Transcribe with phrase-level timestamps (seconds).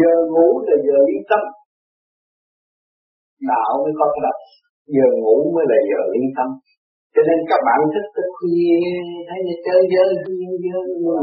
[0.00, 1.42] giờ ngủ là giờ lý tâm
[3.50, 4.38] đạo mới có cái đọc
[4.96, 6.48] giờ ngủ mới là giờ lý tâm.
[7.14, 8.78] Cho nên các bạn thích thức khuya,
[9.28, 11.20] thấy người chơi dơ dơ dơ ngủ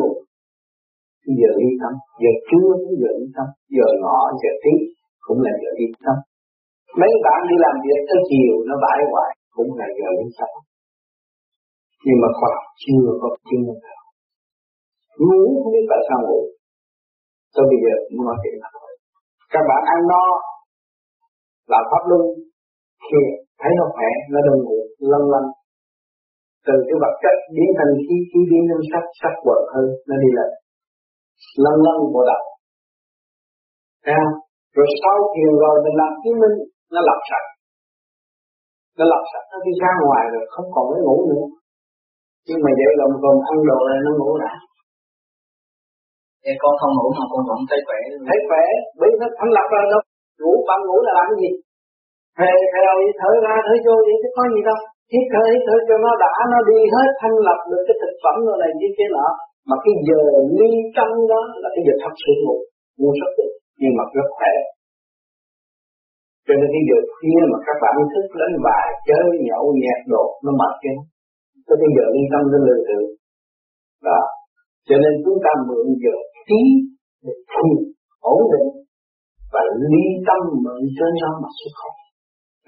[1.39, 1.93] giờ lý tâm.
[2.21, 3.47] Giờ trưa cũng giờ lý tâm.
[3.75, 4.73] Giờ ngọ, giờ tí
[5.25, 6.17] cũng là giờ lý tâm.
[6.99, 10.51] Mấy bạn đi làm việc tới chiều nó bãi hoài, cũng là giờ lý tâm.
[12.05, 12.53] Nhưng mà khoa
[12.83, 14.01] chưa có chứng nào.
[15.25, 16.41] Ngủ không biết tại sao ngủ
[17.53, 18.71] cho bây giờ muốn nói chuyện này.
[19.53, 20.23] các bạn ăn no
[21.73, 22.21] làm pháp luân.
[23.07, 23.21] Khi
[23.61, 24.79] thấy nó khỏe, nó đừng ngủ
[25.11, 25.45] lân lân
[26.67, 30.15] từ cái vật chất biến thành khí khí biến thành sắc sắc quẩn hơn, nó
[30.23, 30.49] đi lên.
[31.63, 32.43] Lân lân bộ đạo.
[34.19, 34.23] À.
[34.77, 36.55] Rồi sau thiền rồi mình làm chứng minh,
[36.93, 37.47] nó lập sạch.
[38.97, 41.45] Nó lập sạch, nó đi ra ngoài rồi không còn cái ngủ nữa.
[42.47, 44.53] Nhưng mà vậy là còn ăn đồ này nó ngủ đã.
[46.45, 47.99] Vậy con không ngủ mà con vẫn thấy khỏe.
[48.27, 48.63] Thấy khỏe,
[48.99, 50.01] bởi nó thành lập ra đâu.
[50.41, 51.51] Ngủ, bạn ngủ là làm cái gì?
[52.37, 54.79] Thề, thề đầu thở ra, thở vô đi chứ có gì đâu.
[55.13, 58.13] Hít thở, hít thở cho nó đã, nó đi hết thanh lập được cái thực
[58.23, 59.27] phẩm rồi này như thế nọ.
[59.69, 60.21] Mà cái giờ
[60.57, 62.57] ly tâm đó là cái giờ thật sự ngủ
[62.99, 64.53] Ngủ rất được, nhưng mà rất khỏe.
[66.45, 70.23] Cho nên cái giờ khuya mà các bạn thức đến bài chơi nhậu nhẹt đồ
[70.45, 70.93] nó mệt chứ.
[71.67, 73.05] Tới cái giờ ly tâm nó lừa được
[74.07, 74.21] Đó.
[74.87, 76.15] Cho nên chúng ta mượn giờ
[76.47, 76.61] trí
[77.25, 77.75] để thiền
[78.33, 78.69] ổn định
[79.53, 81.93] và ly tâm mượn trên nó mà xuất khẩu.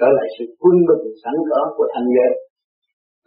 [0.01, 2.31] Đó là sự quân bình sẵn có của thanh giới.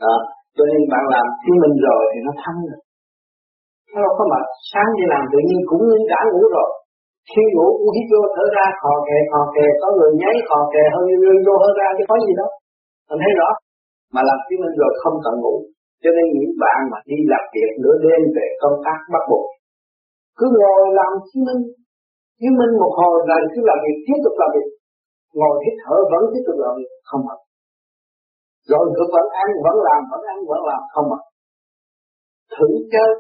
[0.03, 0.17] Đó,
[0.57, 2.81] cho nên bạn làm chứng minh rồi thì nó thanh rồi.
[3.93, 6.71] Nó đâu có mà sáng đi làm tự nhiên cũng như đã ngủ rồi.
[7.31, 10.59] Khi ngủ cũng hít vô thở ra, khò kè khò kè, có người nháy, khò
[10.73, 12.51] kè, hơi như vô hơi ra chứ có gì đâu.
[13.09, 13.49] Mình thấy rõ.
[14.15, 15.55] Mà làm chứng minh rồi không cần ngủ
[16.03, 19.47] cho nên những bạn mà đi làm việc nửa đêm về công tác bắt buộc,
[20.39, 21.63] cứ ngồi làm chứng minh
[22.41, 24.69] chứng minh một hồi rồi cứ làm việc, tiếp tục làm việc.
[25.39, 27.41] Ngồi hít thở vẫn tiếp tục làm việc, không mệt.
[28.71, 31.23] Rồi cứ vẫn ăn, vẫn làm, vẫn ăn, vẫn làm, không mệt.
[32.55, 33.11] Thử chơi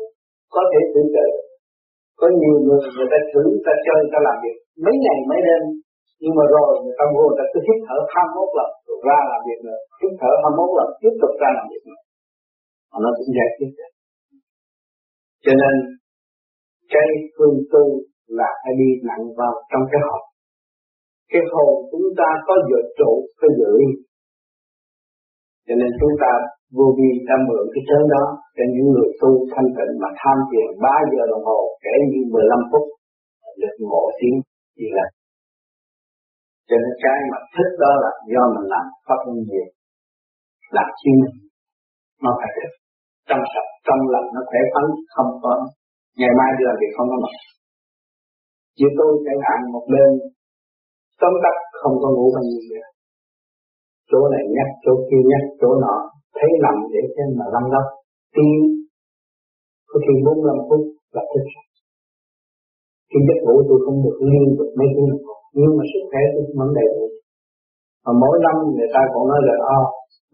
[0.55, 1.31] có thể thử chơi
[2.21, 4.57] có nhiều người người ta thử người ta chơi người ta làm việc.
[4.85, 5.63] Mấy ngày, mấy đêm,
[6.23, 9.19] nhưng mà rồi người ta vô người ta cứ hít thở 21 lần, rồi ra
[9.31, 9.81] làm việc nữa.
[10.01, 12.01] Hít thở 21 lần, tiếp tục ra làm việc nữa
[12.97, 13.93] mà nó cũng giải quyết được
[15.45, 15.75] cho nên,
[16.95, 17.85] cái phương tu
[18.39, 20.23] là phải đi nặng vào trong cái hồn.
[21.33, 23.73] Cái hồn chúng ta có dự trụ cái dự
[25.67, 26.33] cho nên chúng ta
[26.77, 28.25] vô vi đã mượn cái chân đó
[28.57, 32.21] cho những người tu thanh tịnh mà tham thiền 3 giờ đồng hồ kể như
[32.33, 32.85] 15 phút,
[33.61, 34.37] được ngộ tiếng
[34.79, 35.07] gì là
[36.69, 39.63] cho nên cái mà thích đó là do mình làm pháp luân gì
[40.77, 41.13] làm chi
[42.23, 42.86] nó phải thích
[43.29, 45.53] trong sạch, trong lành, nó khỏe khoắn, không có
[46.19, 47.35] ngày mai đưa thì không có mặt.
[48.79, 50.11] Như tôi chẳng hạn một đêm,
[51.21, 52.87] tóm tắt không có ngủ bao nhiêu nữa
[54.11, 55.97] chỗ này nhắc, chỗ kia nhắc, chỗ nọ,
[56.37, 57.87] thấy nằm để xem mà lăn lóc
[58.35, 58.59] tim
[59.89, 60.83] có khi bốn năm phút
[61.15, 61.45] là thức
[63.11, 65.15] khi giấc ngủ tôi không được liên tục mấy tiếng
[65.59, 67.07] nhưng mà sức khỏe tôi vẫn đầy đủ
[68.07, 69.81] mà mỗi năm người ta còn nói là à,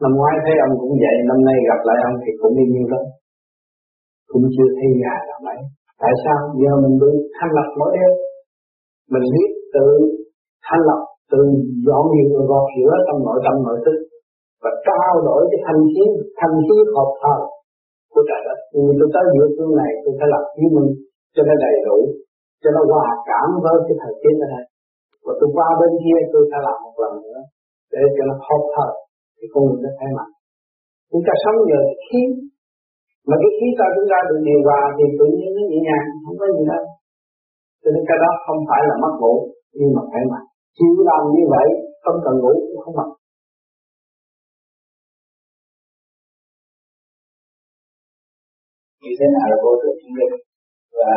[0.03, 2.87] năm ngoái thấy ông cũng vậy năm nay gặp lại ông thì cũng như nhiêu
[2.93, 3.05] lắm
[4.31, 5.59] cũng chưa thấy già là mấy.
[6.03, 6.41] Tại sao?
[6.61, 8.13] Giờ mình được thanh lập mỗi đêm
[9.13, 9.89] mình biết tự
[10.67, 11.03] thanh lập
[11.33, 11.41] tự
[11.87, 13.99] dọn nhiều người gọt rửa trong nội tâm nội thức
[14.63, 16.05] và trao đổi cái thanh khí
[16.39, 17.37] thanh khí hợp thờ
[18.13, 18.59] của trời đất.
[18.75, 20.91] Vì tôi tới địa phương này tôi phải lập chứng minh
[21.35, 21.99] cho nó đầy đủ
[22.63, 24.65] cho nó hòa cảm với cái thời tiết ở đây.
[25.25, 27.41] Và tôi qua bên kia tôi phải làm một lần nữa
[27.93, 28.89] để cho nó hợp thờ
[29.37, 30.29] thì con người nó thay mặt
[31.13, 32.23] chúng ta sống nhờ khí.
[33.29, 36.07] Mà cái khí ta chúng ta được điều hòa thì tự nhiên nó nhẹ nhàng,
[36.25, 36.85] không có gì đâu.
[37.83, 39.35] Cho nên cái đó không phải là mất ngủ,
[39.79, 40.45] nhưng mà phải mặc
[40.77, 41.69] chịu làm như vậy,
[42.05, 43.11] không cần ngủ cũng không mặc
[49.03, 50.35] như thế nào là vô tự chứng minh
[50.99, 51.13] và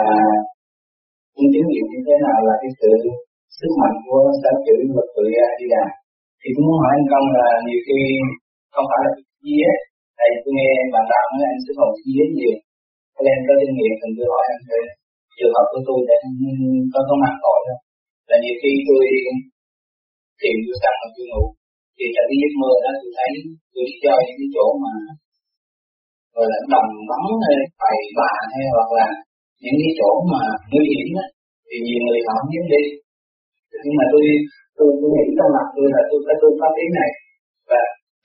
[1.36, 2.90] những chứng nghiệm như thế nào là cái sự
[3.58, 5.24] sức mạnh của sáng chữ vật tự
[5.60, 5.86] đi đà?
[6.48, 8.00] Thì tôi muốn hỏi anh công là nhiều khi
[8.74, 9.12] không phải là
[9.44, 9.68] chia
[10.18, 12.56] tại tôi nghe bạn đạo nói anh sẽ còn chia nhiều.
[13.14, 14.82] Cho nên có kinh nghiệm thì tôi hỏi anh về
[15.38, 16.18] trường hợp của tôi để
[16.94, 17.76] có có mặt tội đó.
[18.30, 19.04] Là nhiều khi tôi
[20.42, 21.44] tìm tôi sẵn mà tôi ngủ.
[21.98, 23.32] Thì trong cái giấc mơ đó tôi thấy
[23.74, 24.94] tôi đi chơi những cái chỗ mà
[26.36, 29.08] gọi là đồng vắng hay bày bạ hay hoặc là
[29.64, 31.26] những cái chỗ mà nguy hiểm đó,
[31.68, 32.84] thì nhiều người họ không dám đi.
[33.84, 34.24] Nhưng mà tôi
[34.78, 37.10] tôi cũng nghĩ trong mặt tôi là tôi phải tu pháp lý này.
[37.70, 37.82] Và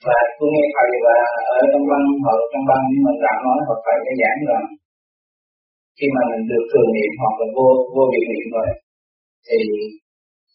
[0.07, 1.15] và tôi nghe thầy và
[1.57, 4.65] ở trong văn hoặc trong văn nhưng mà đạo nói hoặc thầy đã giảng rằng
[5.97, 8.67] khi mà mình được thường niệm hoặc là vô vô biệt niệm rồi,
[9.47, 9.59] thì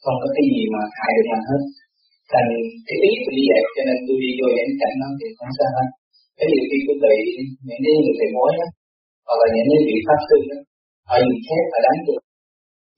[0.02, 1.62] không có cái gì mà hại được mình hết.
[2.32, 2.48] Thành
[2.86, 5.52] cái ý tôi như vậy cho nên tôi đi vô những cảnh đó thì không
[5.58, 5.88] sao hết.
[6.38, 7.16] Cái điều khi tôi bị
[7.66, 8.66] những cái người thầy mối đó,
[9.26, 10.58] hoặc là những cái vị pháp sư đó,
[11.08, 12.22] họ nhìn khác và đánh được.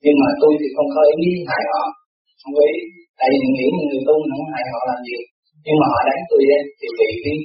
[0.03, 1.83] Nhưng mà tôi thì không có ý hại họ
[2.49, 2.77] không có ý
[3.19, 5.17] tại vì nghĩ người tu không hay họ làm gì
[5.65, 7.35] nhưng mà họ đánh tôi ấy, thì bị đi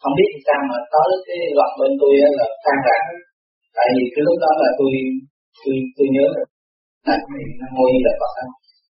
[0.00, 2.98] không biết sao mà tới cái loạt bên tôi là tan rã
[3.76, 4.90] tại vì cái lúc đó là tôi
[5.62, 6.26] tôi tôi nhớ
[7.06, 7.16] là
[7.60, 8.32] nó ngồi là Phật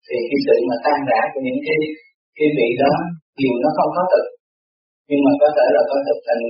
[0.08, 1.78] thì cái sự mà tan rã của những cái
[2.38, 2.92] cái vị đó
[3.42, 4.26] dù nó không có thực
[5.10, 6.44] nhưng mà có thể là có thực thành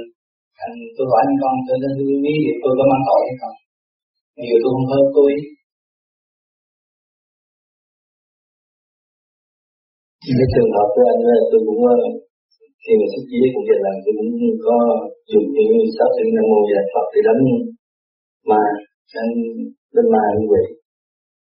[0.60, 3.36] thành tôi hỏi anh con tôi nên tôi biết thì tôi có mang tội hay
[3.42, 3.58] không
[4.44, 5.30] nhiều tôi không hơn tôi
[10.38, 11.98] cái trường hợp của anh, tôi cũng ờ,
[12.84, 14.32] khi mà xuất gia cũng vậy là tôi cũng
[14.66, 14.76] có
[15.32, 17.42] dùng những sáu sinh nam mô và phật để đánh.
[18.50, 18.60] Mà
[19.22, 19.34] anh
[19.96, 20.66] đánh ma như vậy.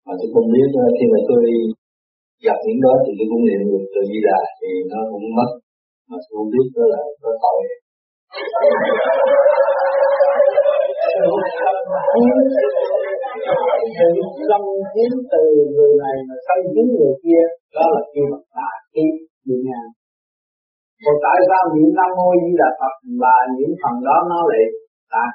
[0.06, 1.44] Mà tôi không biết ờ, khi mà tôi
[2.46, 5.50] gặp những đó thì tôi cũng niệm được từ di đà thì nó cũng mất.
[6.10, 7.62] Mà tôi không biết đó là có tội
[13.98, 14.10] sự
[14.52, 14.64] lâm
[14.94, 15.44] kiếm từ
[15.76, 17.44] người này mà sân kiếm người kia,
[17.76, 19.10] đó là kêu là tà kiếm
[19.48, 19.90] nhẹ nhàng
[21.04, 24.64] còn tại sao niệm nam mô di đà phật và những phần đó nó lại
[25.14, 25.26] tà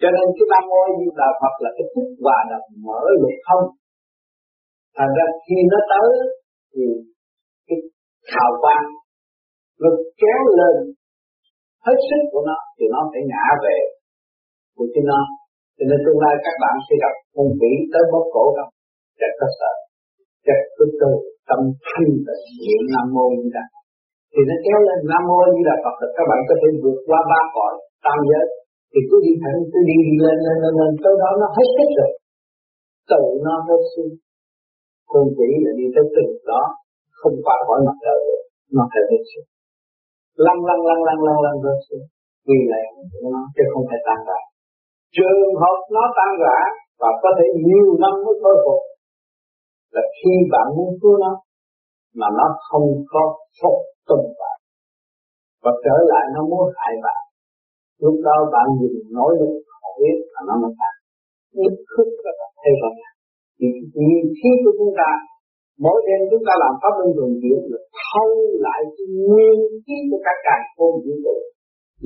[0.00, 3.36] cho nên cái nam mô di đà phật là cái phúc hòa đồng mở được
[3.46, 3.64] không.
[4.96, 6.08] Thành ra khi nó tới
[6.72, 6.84] thì
[7.66, 7.78] cái
[8.32, 8.86] hào quang
[9.80, 9.88] nó
[10.20, 10.76] kéo lên.
[11.86, 13.78] Hết sức của nó thì nó phải ngã về
[14.76, 15.22] của chính nó
[15.80, 18.70] cho nên tương lai các bạn sẽ gặp con quỷ tới bóp cổ không
[19.20, 19.72] chắc có sợ.
[20.46, 21.12] Chắc cứ tu
[21.48, 23.66] tâm thanh tịnh niệm nam mô như đà.
[24.32, 27.20] Thì nó kéo lên nam mô như đà phật các bạn có thể vượt qua
[27.30, 27.72] ba cõi
[28.04, 28.46] tam giới.
[28.92, 30.90] Thì cứ đi thẳng, cứ đi đi lên lên lên lên.
[31.02, 32.10] Tới đó nó hết sức rồi.
[33.10, 34.08] Tự nó hết sức
[35.10, 36.62] con quỷ là đi tới từng đó.
[37.20, 38.42] Không qua khỏi mặt trời được.
[38.76, 39.44] Nó phải hết sức
[40.46, 42.04] lăn lăn lăn lăn lăn lăn rơi xuống.
[42.48, 44.40] Vì lẽ của nó, chứ không phải tan rã
[45.16, 46.58] trường hợp nó tan rã
[47.00, 48.80] và có thể nhiều năm mới khôi phục
[49.94, 51.32] là khi bạn muốn cứu nó,
[52.18, 53.22] mà nó không có
[53.58, 53.78] phục
[54.08, 54.58] tùng bạn.
[55.62, 57.22] Và trở lại nó muốn hại bạn,
[58.02, 60.94] lúc đó bạn dùng nói lực không biết là nó mới tan.
[61.60, 63.16] Nhất khức là thấy rõ ràng
[63.58, 63.66] thì
[64.06, 65.10] nhiều khi của chúng ta,
[65.84, 68.30] mỗi đêm chúng ta làm pháp luân thường chuyển là thâu
[68.66, 71.36] lại cái nguyên khí của các càng khôn vũ trụ,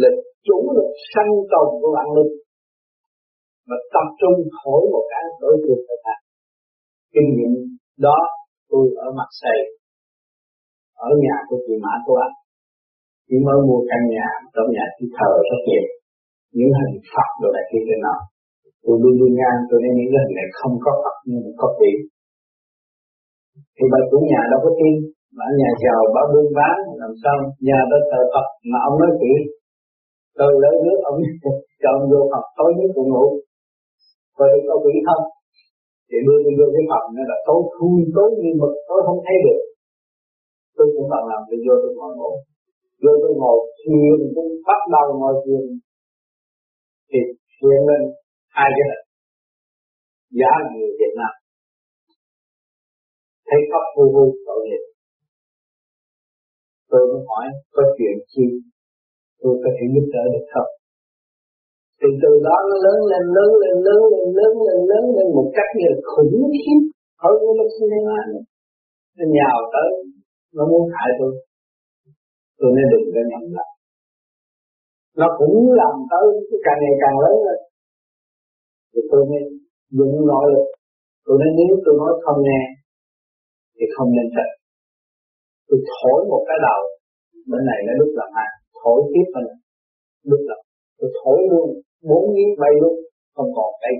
[0.01, 0.11] là
[0.47, 2.33] chủ lực sanh tồn của bạn linh
[3.69, 6.23] và tập trung thổi một cái đối tượng phải thành
[7.15, 7.53] kinh nghiệm
[8.07, 8.19] đó
[8.71, 9.59] tôi ở mặt xây,
[11.09, 12.37] ở nhà của chị Mã của anh.
[13.29, 15.85] Chị mới mua căn nhà, trong nhà chị thờ rất nhiều.
[16.57, 18.17] Những hình Phật đồ này kia trên nó
[18.85, 21.51] tôi đi luôn ngang, tôi nên những cái hình này không có Phật, nhưng mà
[21.61, 21.97] có tiền
[23.77, 24.95] thì bà chủ nhà đâu có tin.
[25.39, 27.35] Bà nhà giàu, bà buôn bán, làm sao
[27.69, 29.41] nhà đó thờ Phật, mà ông nói chuyện
[30.39, 31.19] tôi lấy nước ông
[31.81, 33.27] cho ông vô Phật tối nhất cũng ngủ
[34.37, 35.25] coi được có quỷ không
[36.09, 39.21] thì đưa tôi vô cái phòng nó là tối thui tối như mực tôi không
[39.27, 39.61] thấy được.
[40.77, 42.33] Tôi cũng bằng làm tôi vô tôi ngồi ngủ
[43.03, 45.65] vô tôi ngồi, thiền tôi bắt đầu ngồi thiền.
[47.11, 47.21] Thì
[47.55, 48.03] thiền lên
[48.57, 49.03] hai cái này.
[50.39, 51.35] Giá người Việt Nam.
[53.49, 54.85] Thấy khóc vô vô tội nghiệp.
[56.91, 58.47] Tôi mới hỏi, có chuyện chi
[59.41, 60.71] tôi có thể giúp đỡ được không?
[62.05, 65.49] Thì từ đó nó lớn lên lớn lên lớn lên lớn lên lớn lên một
[65.57, 66.81] cách như là khủng khiếp.
[67.23, 68.21] Hơn cái lúc sinh ra
[69.17, 69.91] nó nhào tới,
[70.57, 71.33] nó muốn hại tôi.
[72.59, 73.71] Tôi nên đừng có nhầm lại.
[75.21, 76.27] Nó cũng làm tới
[76.67, 77.61] càng ngày càng lớn lên.
[78.93, 79.45] Thì tôi nên
[79.99, 80.69] dùng nội lực.
[81.27, 82.63] Tôi nên nếu tôi nói không nghe,
[83.77, 84.49] thì không nên thật
[85.69, 86.81] tôi thổi một cái đầu,
[87.51, 89.45] bên này nó lúc làm ăn thổi tiếp bên
[90.31, 90.61] lúc làm
[90.99, 91.69] tôi thổi luôn
[92.09, 92.97] bốn miếng bay luôn
[93.35, 93.95] không còn cây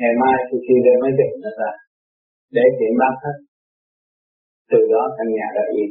[0.00, 1.72] ngày mai tôi khi đem máy định nó ra,
[2.56, 3.36] để chuyện bác hết.
[4.70, 5.90] Từ đó căn nhà đã yên.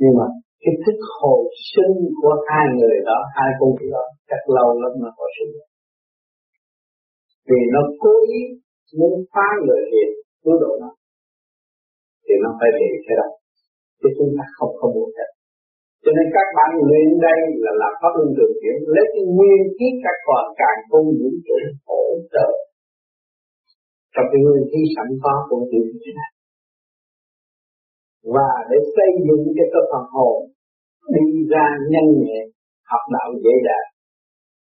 [0.00, 0.26] Nhưng mà
[0.62, 4.92] cái thức hồi sinh của hai người đó, hai con vị đó, chắc lâu lắm
[5.02, 5.52] mà hồi sinh.
[7.48, 8.40] Vì nó cố ý
[8.98, 10.10] muốn phá người hiền
[10.42, 10.90] cứu độ nó,
[12.24, 13.28] thì nó phải bị cái đó.
[14.00, 15.30] Chứ chúng ta không không muốn thật
[16.02, 19.62] cho nên các bạn lên đây là làm pháp luân thường chuyển lấy cái nguyên
[19.76, 21.56] khí các còn càng không vũ trụ
[21.88, 22.02] hỗ
[22.32, 22.48] trợ
[24.14, 26.30] trong cái nguyên khí sẵn có của chữ thế này.
[28.34, 30.36] Và để xây dựng cái cơ phần hồn,
[31.14, 32.40] đi ra nhanh nhẹ,
[32.90, 33.88] học đạo dễ dàng.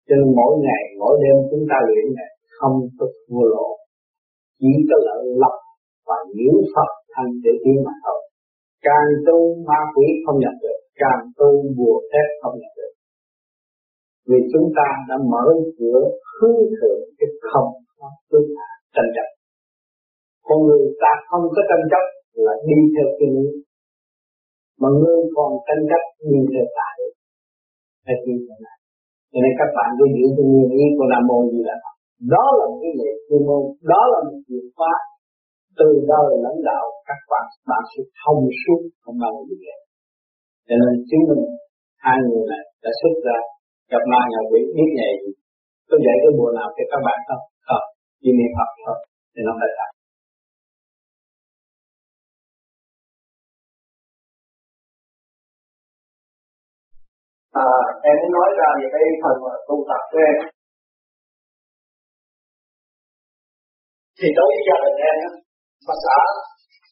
[0.07, 3.67] Cho nên mỗi ngày, mỗi đêm chúng ta luyện này, không có thua lỗ.
[4.59, 5.57] Chỉ có lợi lập
[6.07, 8.19] và nhiễu Phật thành để tiến mà thôi.
[8.87, 12.93] Càng tu, ma quỷ không nhập được càng tu bùa phép không nhập được.
[14.29, 16.01] Vì chúng ta đã mở cửa
[16.35, 19.27] hư thượng cái không có tương hạ tranh chấp.
[20.47, 22.05] Con người ta không có tranh chấp
[22.45, 23.47] là đi theo cái lý
[24.81, 26.97] mà người còn tranh chấp đi theo tại
[28.05, 28.77] hay đi thế này.
[29.31, 31.77] Cho nên các bạn cứ giữ cái nguyên lý của Nam Mô như là
[32.35, 34.93] đó là cái lệ chuyên môn đó là một việc khóa
[35.79, 39.88] từ đời lãnh đạo các bạn bạn sẽ thông suốt không bao giờ gì
[40.69, 41.43] cho nên chứng minh
[42.05, 43.37] hai người này đã xuất ra
[43.91, 45.31] gặp ma nhà quỷ biết nghề gì.
[45.89, 47.43] Có dạy cái bùa nào cho các bạn không?
[47.67, 47.85] Không.
[48.21, 48.97] Chỉ niệm Phật thôi
[49.33, 49.91] thì nó phải thật
[57.63, 57.67] à,
[58.09, 59.35] em muốn nói ra về cái phần
[59.67, 60.37] tu tập của em.
[64.19, 65.19] Thì đối với gia đình em
[65.87, 66.17] bà xã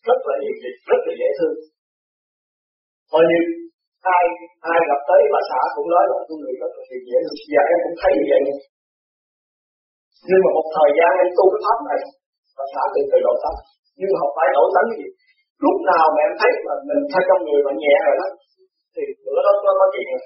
[0.07, 1.57] rất là hiền dịch rất là dễ thương
[3.11, 3.39] coi như
[4.15, 4.23] ai
[4.73, 7.17] ai gặp tới bà xã cũng nói là tôi người rất là thiện dễ
[7.53, 8.41] và em cũng thấy như vậy.
[10.29, 11.99] Nhưng mà một thời gian em tu cái pháp này
[12.57, 13.59] bà xã từ từ đổi tánh.
[13.99, 15.07] Nhưng mà không phải đổi tánh gì.
[15.65, 18.27] Lúc nào mà em thấy mà mình thay trong người mà nhẹ rồi đó
[18.93, 20.23] thì bữa đó có, có chuyện rồi.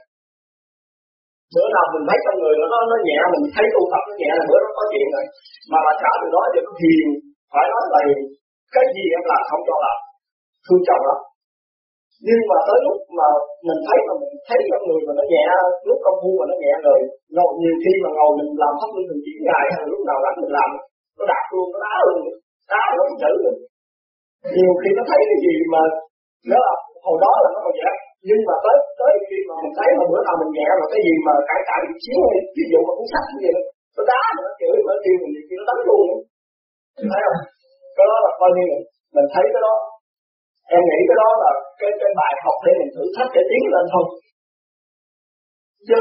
[1.53, 4.31] Bữa nào mình thấy trong người nó nó nhẹ mình thấy tu tập nó nhẹ
[4.39, 5.25] là bữa đó có chuyện rồi.
[5.71, 7.07] Mà bà xã từ đó giờ hiền
[7.53, 8.01] phải nói là
[8.73, 9.97] cái gì em làm không cho làm
[10.65, 11.19] thương chồng lắm
[12.27, 13.27] nhưng mà tới lúc mà
[13.67, 15.45] mình thấy mà mình thấy trong người mà nó nhẹ,
[15.87, 16.99] lúc công phu mà nó nhẹ rồi
[17.35, 20.17] ngồi nhiều khi mà ngồi mình làm pháp luân thường chuyển ngày hay lúc nào
[20.23, 20.69] rảnh mình làm,
[21.17, 22.19] nó đạt luôn, nó đá luôn,
[22.73, 23.55] đá nó chữ luôn
[24.55, 25.81] nhiều khi nó thấy cái gì mà
[26.49, 26.73] nó là
[27.05, 27.91] hồi đó là nó còn nhẹ,
[28.27, 31.01] nhưng mà tới tới khi mà mình thấy mà bữa nào mình nhẹ rồi cái
[31.07, 33.55] gì mà cãi cãi một xíu hay ví dụ mà cuốn sách như vậy
[33.97, 36.05] nó đá mà nó chửi, mà nó kêu mình thì nó đánh luôn.
[37.11, 37.39] Thấy không?
[37.97, 38.65] Cái đó là coi như
[39.15, 39.73] mình thấy cái đó
[40.75, 43.63] em nghĩ cái đó là cái cái bài học để mình thử thách để tiến
[43.73, 44.05] lên thôi.
[45.87, 45.97] Chứ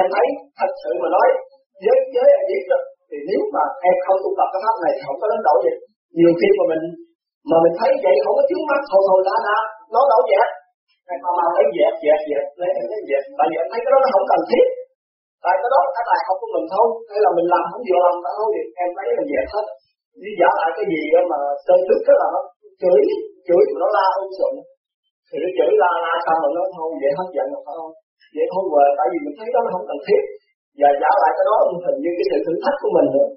[0.00, 0.26] em thấy
[0.58, 1.28] thật sự mà nói
[1.84, 2.78] giới giới em biết đó,
[3.08, 5.58] thì nếu mà em không tu tập cái pháp này thì không có đến đổi
[5.66, 5.72] gì.
[6.18, 6.84] Nhiều khi mà mình
[7.50, 9.58] mà mình thấy vậy không có chứng mắt thôi thôi đã đã
[9.94, 10.48] nó đâu vậy
[11.12, 13.22] em mà mà thấy dẹp dẹp dẹp lấy em thấy dẹp.
[13.38, 14.66] Tại vì em thấy cái đó nó không cần thiết.
[15.44, 16.86] Tại cái đó cái bài học của mình thôi.
[17.10, 19.66] Hay là mình làm không vừa lòng thôi thì em thấy mình dẹp hết.
[20.24, 21.00] Đi giả lại cái gì
[21.32, 22.40] mà sơ trước đó là nó
[22.82, 23.00] chửi
[23.46, 24.54] chửi tụi nó la ông sụn
[25.28, 27.92] thì nó chửi la la xong rồi nó thôi vậy hấp dẫn rồi phải không?
[28.36, 30.22] Vậy thôi về tại vì mình thấy đó nó không cần thiết.
[30.80, 33.28] Và giả lại cái đó hình như cái sự thử thách của mình nữa.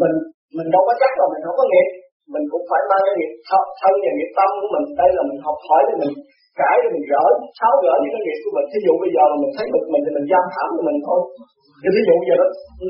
[0.00, 0.14] Mình
[0.56, 1.88] mình đâu có chắc là mình không có nghiệp.
[2.34, 3.32] Mình cũng phải mang cái nghiệp
[3.80, 4.86] thân và nghiệp tâm của mình.
[5.00, 6.12] Đây là mình học hỏi để mình
[6.60, 7.24] cải để mình gỡ
[7.58, 8.66] tháo gỡ những cái nghiệp của mình.
[8.70, 11.20] Thí dụ bây giờ mình thấy bực mình thì mình giam hãm của mình thôi.
[11.80, 12.46] Thì ví dụ bây giờ nó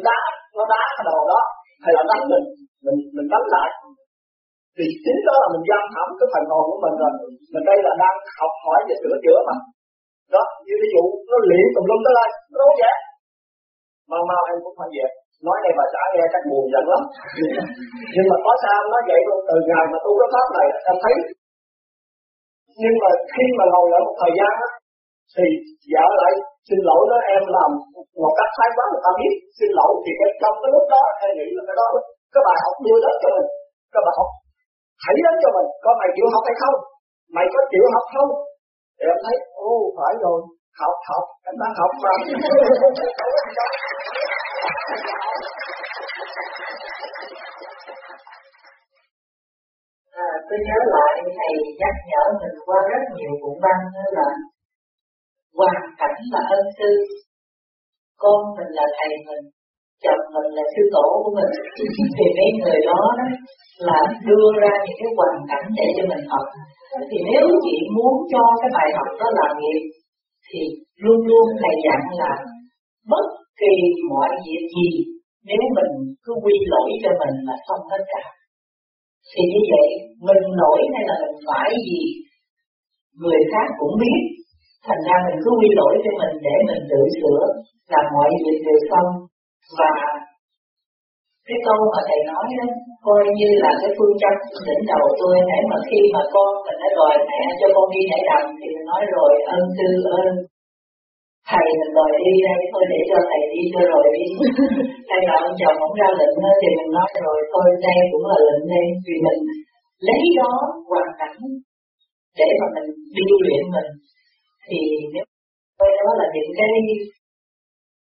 [0.08, 0.20] đá
[0.56, 1.40] nó đá cái đầu đó,
[1.84, 2.44] hay là đánh mình
[2.86, 3.68] mình mình đánh lại
[4.76, 7.12] thì chính đó là mình giam hãm cái phần hồn của mình rồi
[7.52, 9.56] mình đây là đang học hỏi và sửa chữa mà.
[10.34, 12.94] Đó, như ví dụ, nó liễu tùm lum tới đây nó đâu vậy
[14.10, 15.10] mau mau, em cũng phải vậy
[15.46, 17.02] nói này bà xã nghe chắc buồn giận lắm.
[18.14, 20.96] Nhưng mà có sao nói vậy luôn, từ ngày mà tu cái pháp này, em
[21.02, 21.14] thấy.
[22.82, 24.68] Nhưng mà khi mà ngồi lại một thời gian á,
[25.34, 25.46] thì
[25.92, 26.32] vợ lại
[26.68, 27.70] xin lỗi đó, em làm
[28.24, 29.34] một cách thái quá, người ta biết.
[29.58, 31.86] Xin lỗi thì cái trong cái lúc đó, em nghĩ là cái đó,
[32.34, 33.48] cái bài học đưa đến cho mình,
[33.92, 34.30] cái bài học
[35.04, 35.68] hãy đến cho mình.
[35.84, 36.76] Có mày chịu học hay không?
[37.36, 38.30] Mày có chịu học không?
[38.96, 39.36] Thì em thấy
[39.70, 40.38] ô phải rồi.
[40.80, 41.24] Học học.
[41.48, 42.12] Em đang học mà.
[50.26, 54.28] À, tôi nhớ lại thầy nhắc nhở mình qua rất nhiều vụ văn đó là
[55.58, 56.90] hoàn cảnh là ân sư.
[58.22, 59.44] Con mình là thầy mình
[60.04, 61.52] chồng mình là sư tổ của mình.
[62.16, 63.26] Thì mấy người đó đó
[63.88, 66.46] là đưa ra những cái hoàn cảnh để cho mình học.
[67.10, 69.82] Thì nếu chị muốn cho cái bài học đó là nghiệp
[70.46, 70.60] thì
[71.04, 72.32] luôn luôn thầy dặn là
[73.12, 73.26] bất
[73.60, 73.74] kỳ
[74.10, 74.90] mọi việc gì,
[75.48, 75.92] nếu mình
[76.24, 78.22] cứ quy lỗi cho mình là xong tất cả.
[79.30, 79.88] Thì như vậy,
[80.26, 82.02] mình lỗi hay là mình phải gì,
[83.20, 84.22] người khác cũng biết.
[84.86, 87.42] Thành ra mình cứ quy lỗi cho mình để mình tự sửa
[87.92, 89.08] là mọi việc đều xong
[89.78, 89.92] và
[91.48, 92.66] cái câu mà thầy nói đó
[93.06, 94.34] coi như là cái phương châm
[94.66, 98.00] đỉnh đầu tôi để mà khi mà con mình đã đòi mẹ cho con đi
[98.10, 99.90] nhảy đầm thì mình nói rồi, ơn sư,
[100.20, 100.32] ơn.
[101.50, 104.26] Thầy mình đòi đi đây thôi để cho thầy đi cho rồi đi.
[105.10, 108.38] Hay là ông chồng cũng ra lệnh thì mình nói rồi, thôi đây cũng là
[108.46, 109.40] lệnh đây, vì mình
[110.08, 110.52] lấy đó
[110.90, 111.36] hoàn cảnh
[112.38, 113.90] để mà mình đi luyện mình.
[114.66, 114.78] Thì
[115.14, 115.24] nếu
[115.78, 116.72] coi đó là những cái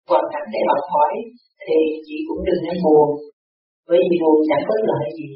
[0.09, 1.11] hoàn cảnh để học hỏi
[1.65, 3.07] thì chị cũng đừng nên buồn.
[3.87, 5.29] Bởi vì buồn chẳng có lợi gì.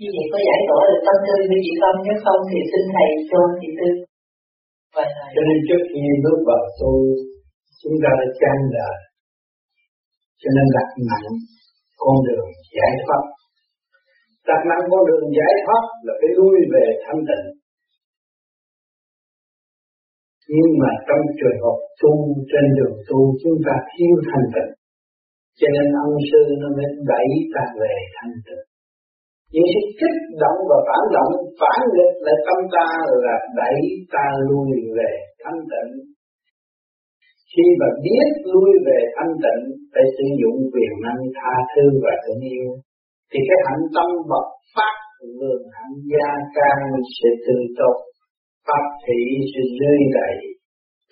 [0.00, 2.84] Như vậy có giải tỏa được tâm tư với chị không nếu không thì xin
[2.94, 3.88] thầy cho chị tư.
[4.94, 6.92] Vài cho nên trước khi bước vào tu
[7.80, 8.96] chúng ta đã trang đời
[10.40, 11.28] cho nên đặt nặng
[12.02, 13.24] con đường giải thoát.
[14.48, 17.46] Đặt nặng con đường giải thoát là phải lui về thanh tịnh.
[20.56, 22.12] Nhưng mà trong trường hợp tu
[22.50, 24.72] trên đường tu, chúng ta thiếu thanh tịnh
[25.58, 28.64] cho nên ông sư nó mới đẩy ta về thanh tịnh.
[29.52, 32.88] Những sự kích động và phản động, phản nghịch lại tâm ta
[33.24, 33.78] là đẩy
[34.14, 35.92] ta lui về thanh tịnh.
[37.52, 42.12] Khi mà biết lui về thanh tịnh, phải sử dụng quyền năng tha thứ và
[42.22, 42.68] thương yêu,
[43.30, 44.96] thì cái hạnh tâm bộc phát
[45.40, 46.78] lượng hạnh gia can
[47.16, 47.96] sẽ từ tốt
[48.66, 49.20] pháp thị
[49.52, 50.36] sẽ rơi đẩy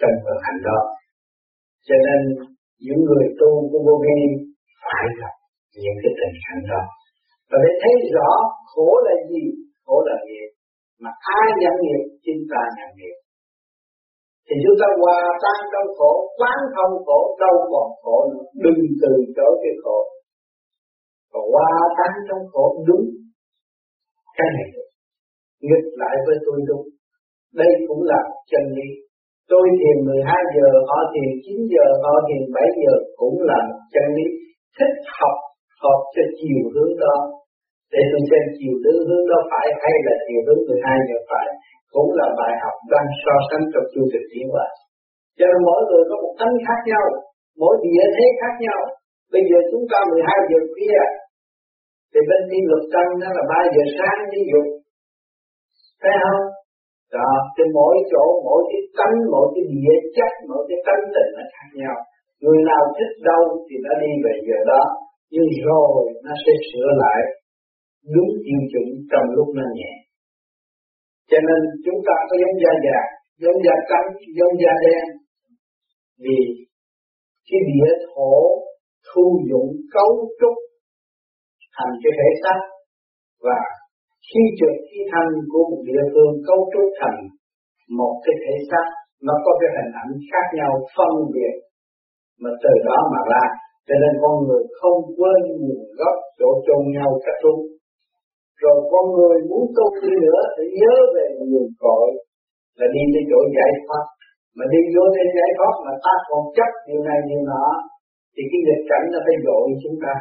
[0.00, 0.80] trong vận hành đó
[1.88, 2.20] cho nên
[2.86, 4.18] những người tu của vô vi
[4.84, 5.34] phải gặp
[5.82, 6.82] những cái tình cảnh đó.
[7.50, 8.30] Và để thấy rõ
[8.70, 9.44] khổ là gì,
[9.84, 10.50] khổ là nghiệp,
[11.02, 13.16] mà ai nhận nghiệp, chính ta nhận nghiệp.
[14.46, 18.44] Thì chúng ta hòa tan trong khổ, quán thông khổ, đâu còn khổ nữa.
[18.64, 19.98] Đừng từ chối cái khổ.
[21.32, 23.06] Và hòa tan trong khổ đúng
[24.36, 24.68] cái này
[25.66, 26.84] nghịch lại với tôi đúng.
[27.60, 28.88] Đây cũng là chân lý
[29.50, 33.60] tôi thiền 12 giờ họ thiền 9 giờ họ thiền 7 giờ cũng là
[33.92, 34.26] chân lý
[34.76, 35.36] thích học
[35.82, 37.16] học cho chiều hướng đó.
[37.92, 38.74] Để tôi xem chiều
[39.08, 41.46] hướng đó phải hay là chiều hướng 12 giờ phải
[41.94, 44.66] cũng là bài học đang so sánh trong chu trình tiến hóa.
[45.38, 47.04] Cho nên mỗi người có một tánh khác nhau
[47.60, 48.80] mỗi địa thế khác nhau.
[49.32, 51.00] Bây giờ chúng ta 12 giờ kia,
[52.12, 54.62] thì bên đi luật tăng nó là 3 giờ sáng ví dụ
[56.02, 56.42] thấy không?
[57.16, 61.30] Đó, cái mỗi chỗ, mỗi cái tánh, mỗi cái địa chất, mỗi cái tánh tình
[61.36, 61.96] nó khác nhau.
[62.42, 64.82] Người nào thích đâu thì nó đi về giờ đó.
[65.32, 67.20] Nhưng rồi nó sẽ sửa lại
[68.14, 69.92] đúng tiêu chuẩn trong lúc nó nhẹ.
[71.30, 73.00] Cho nên chúng ta có giống da già
[73.42, 74.08] giống da trắng,
[74.38, 75.04] giống da đen.
[76.24, 76.40] Vì
[77.48, 78.34] cái địa thổ
[79.08, 80.10] thu dụng cấu
[80.40, 80.56] trúc
[81.76, 82.60] thành cái thể xác
[83.44, 83.58] và
[84.28, 87.20] khi trượt khi thành của một địa phương cấu trúc thành
[87.98, 88.88] một cái thể xác,
[89.26, 91.54] nó có cái hình ảnh khác nhau phân biệt.
[92.42, 93.44] Mà từ đó mà ra,
[93.86, 97.60] cho nên con người không quên nguồn gốc chỗ chôn nhau cả chung
[98.62, 102.08] rồi con người muốn tu đi nữa thì nhớ về nguồn cội,
[102.78, 104.04] là đi tới chỗ giải thoát.
[104.56, 107.66] Mà đi vô đến giải thoát mà ta còn chấp điều này điều nọ,
[108.34, 110.14] thì cái nghịch cảnh nó phải dội chúng ta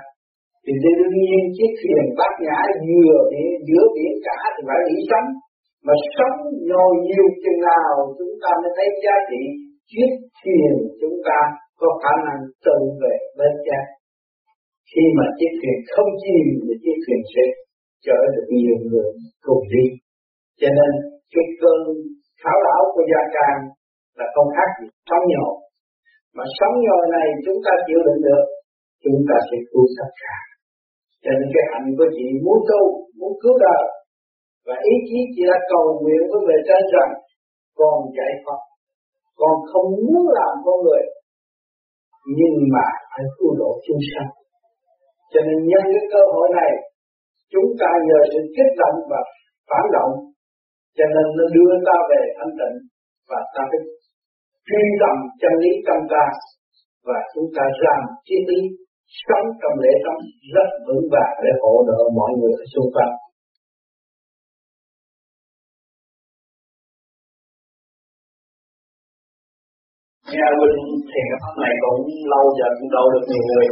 [0.64, 5.00] thì đương nhiên chiếc thuyền bát nhã vừa biển giữa biển cả thì phải nghĩ
[5.10, 5.30] sống.
[5.86, 6.38] Mà sống
[6.70, 9.42] nhồi nhiều chừng nào chúng ta mới thấy giá trị
[9.92, 11.40] chiếc thuyền chúng ta
[11.80, 13.80] có khả năng tự về bên cha
[14.92, 17.46] khi mà chiếc thuyền không chìm thì chiếc thuyền sẽ
[18.06, 19.10] chở được nhiều người
[19.46, 19.86] cùng đi.
[20.60, 20.92] Cho nên
[21.34, 21.80] cái cơn
[22.42, 23.60] tháo đảo của gia càng
[24.18, 25.54] là không khác gì sóng nhồi.
[26.36, 28.46] Mà sóng nhồi này chúng ta chịu đựng được,
[29.04, 30.36] chúng ta sẽ cứu tất cả
[31.24, 32.82] cho nên cái hạnh của chị muốn tu
[33.20, 33.84] muốn cứu đời.
[34.68, 37.12] Và ý chí chị đã cầu nguyện với về trên rằng,
[37.80, 38.62] con giải thoát.
[39.40, 41.04] Con không muốn làm con người.
[42.38, 44.30] Nhưng mà phải cứu độ chúng sanh.
[45.32, 46.72] Cho nên nhân cái cơ hội này,
[47.54, 49.20] chúng ta nhờ sự kích động và
[49.70, 50.14] phản động.
[50.98, 52.78] Cho nên nó đưa ta về thanh tịnh
[53.30, 53.82] và ta phải
[54.68, 56.26] truy tầm chân lý trong ta.
[57.08, 58.62] Và chúng ta làm triết lý
[59.28, 60.22] sống trong lễ sống,
[60.56, 63.14] rất vững vàng để hỗ trợ mọi người ở xung quanh
[70.34, 70.78] Nghe mình
[71.10, 72.02] thiền cái pháp này cũng
[72.34, 73.66] lâu giờ cũng đâu được nhiều người.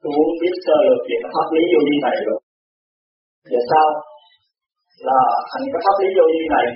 [0.00, 2.40] Tôi muốn biết sơ lược về pháp lý vô vi này rồi.
[3.52, 3.88] Giờ sao?
[5.08, 6.66] Là thành cái pháp lý vô vi này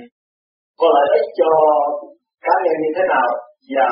[0.79, 1.49] có lợi ích cho
[2.45, 3.27] cá nhân như thế nào
[3.75, 3.89] và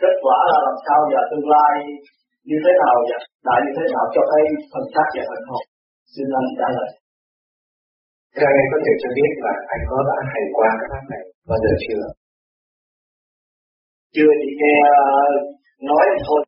[0.00, 1.74] kết quả là làm sao và tương lai
[2.48, 5.64] như thế nào và đại như thế nào cho thấy phần xác và phần hồn?
[6.12, 6.90] Xin anh trả lời.
[8.34, 11.22] Thưa anh có thể cho biết là anh có đã hành qua cái pháp này
[11.48, 12.04] bao giờ chưa?
[14.14, 14.76] chưa chỉ nghe
[15.88, 16.40] nói thôi.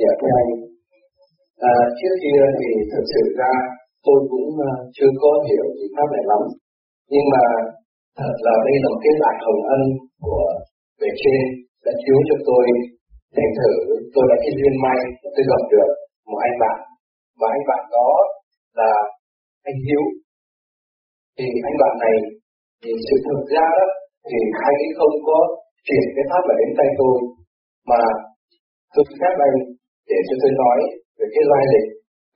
[0.00, 0.50] Dạ thưa anh,
[1.70, 3.52] à, trước kia thì thực sự ra
[4.06, 6.42] tôi cũng uh, chưa có hiểu gì pháp này lắm,
[7.12, 7.44] nhưng mà
[8.18, 9.82] thật là đây là một cái đại hồng ân
[10.24, 10.46] của
[11.00, 11.42] bề trên
[11.84, 12.64] đã chiếu cho tôi
[13.36, 13.72] thành thử.
[14.14, 14.98] Tôi đã cái duyên may
[15.34, 15.88] tôi gặp được
[16.28, 16.78] một anh bạn.
[17.40, 18.10] Và anh bạn đó
[18.78, 18.90] là
[19.68, 20.04] anh Hiếu.
[21.36, 22.16] Thì anh bạn này
[22.82, 23.86] thì sự thực ra đó,
[24.28, 25.38] thì anh ấy không có
[25.86, 27.16] chuyển cái pháp này đến tay tôi,
[27.90, 28.00] mà
[28.94, 29.56] tôi phép anh
[30.10, 30.78] để cho tôi nói
[31.18, 31.88] về cái lai lịch,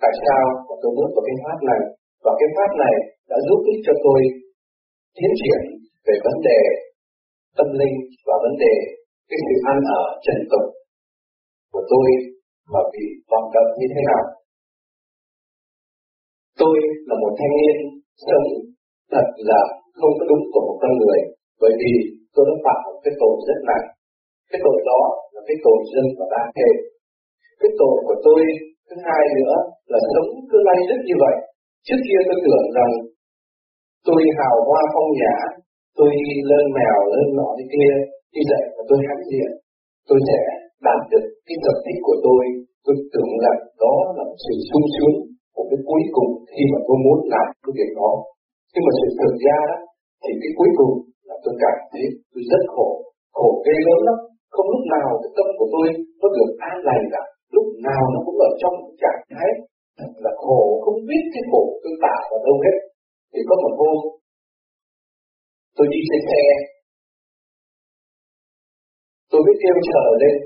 [0.03, 1.81] tại sao mà tôi bước vào cái pháp này.
[2.25, 2.95] Và cái pháp này
[3.31, 4.21] đã giúp ích cho tôi
[5.17, 5.61] tiến triển
[6.07, 6.61] về vấn đề
[7.57, 8.75] tâm linh và vấn đề
[9.29, 10.67] cái sự ăn ở trần tục
[11.73, 12.09] của tôi
[12.73, 14.23] và bị vọng động như thế nào.
[16.61, 16.77] Tôi
[17.09, 17.77] là một thanh niên
[18.27, 18.47] sống
[19.13, 19.61] thật là
[19.99, 21.21] không có đúng của một con người
[21.63, 21.93] bởi vì
[22.35, 23.87] tôi đã phạm một cái tội rất nặng.
[24.51, 25.01] Cái tội đó
[25.35, 26.71] là cái tội dân và đa thề.
[27.61, 28.41] Cái tội của tôi
[28.87, 29.57] thứ hai nữa
[29.93, 31.37] là sống cứ lay rất như vậy.
[31.87, 32.93] Trước kia tôi tưởng rằng
[34.07, 35.35] tôi hào hoa phong nhã,
[35.99, 36.11] tôi
[36.51, 37.93] lên mèo, lên nọ thế kia,
[38.35, 39.51] đi dậy và tôi hãnh diện,
[40.09, 40.39] tôi sẽ
[40.87, 42.43] đạt được cái tập thích của tôi,
[42.85, 45.17] tôi tưởng rằng đó là một sự sung sướng
[45.55, 48.13] của cái cuối cùng khi mà tôi muốn làm cái việc đó.
[48.73, 49.79] Nhưng mà sự thực ra đó,
[50.23, 50.93] thì cái cuối cùng
[51.29, 52.89] là tôi cảm thấy tôi rất khổ,
[53.37, 54.19] khổ ghê lớn lắm.
[54.55, 55.87] Không lúc nào cái tâm của tôi
[56.21, 57.23] nó được an lành cả,
[57.57, 59.51] lúc nào nó cũng ở trong trạng thái
[59.99, 62.77] thật là khổ, không biết cái khổ tôi tạo vào đâu hết.
[63.33, 63.97] Thì có một hôm,
[65.77, 66.43] tôi đi trên xe,
[69.31, 70.37] tôi biết kêu chờ lên,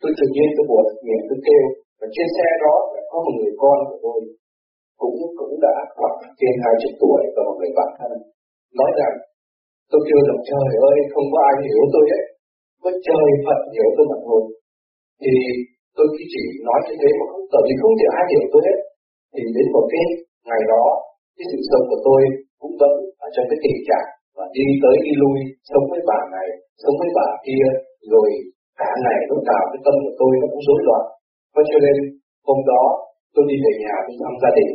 [0.00, 1.64] tôi tự nhiên tôi buồn miệng tôi kêu,
[1.98, 2.74] và trên xe đó
[3.10, 4.20] có một người con của tôi,
[5.00, 8.12] cũng cũng đã khoảng trên hai chục tuổi và một người bạn thân.
[8.78, 9.14] Nói rằng
[9.90, 12.24] tôi kêu rằng trời ơi không có ai hiểu tôi hết.
[12.82, 14.42] Có trời Phật hiểu tôi mà thôi.
[15.22, 15.34] Thì
[15.96, 18.62] tôi chỉ chỉ nói như thế mà không tại vì không thể ai hiểu tôi
[18.68, 18.78] hết.
[19.34, 20.04] Thì đến một cái
[20.48, 20.84] ngày đó
[21.36, 22.20] cái sự sống của tôi
[22.60, 22.92] cũng vẫn
[23.24, 25.38] ở trong cái tình trạng và đi tới đi lui,
[25.70, 26.48] sống với bà này,
[26.82, 27.66] sống với bà kia,
[28.12, 28.28] rồi
[28.80, 31.04] cả ngày lúc nào cái tâm của tôi nó cũng rối loạn.
[31.54, 31.96] Và cho nên,
[32.48, 32.82] hôm đó
[33.34, 34.72] tôi đi về nhà tôi thăm gia đình,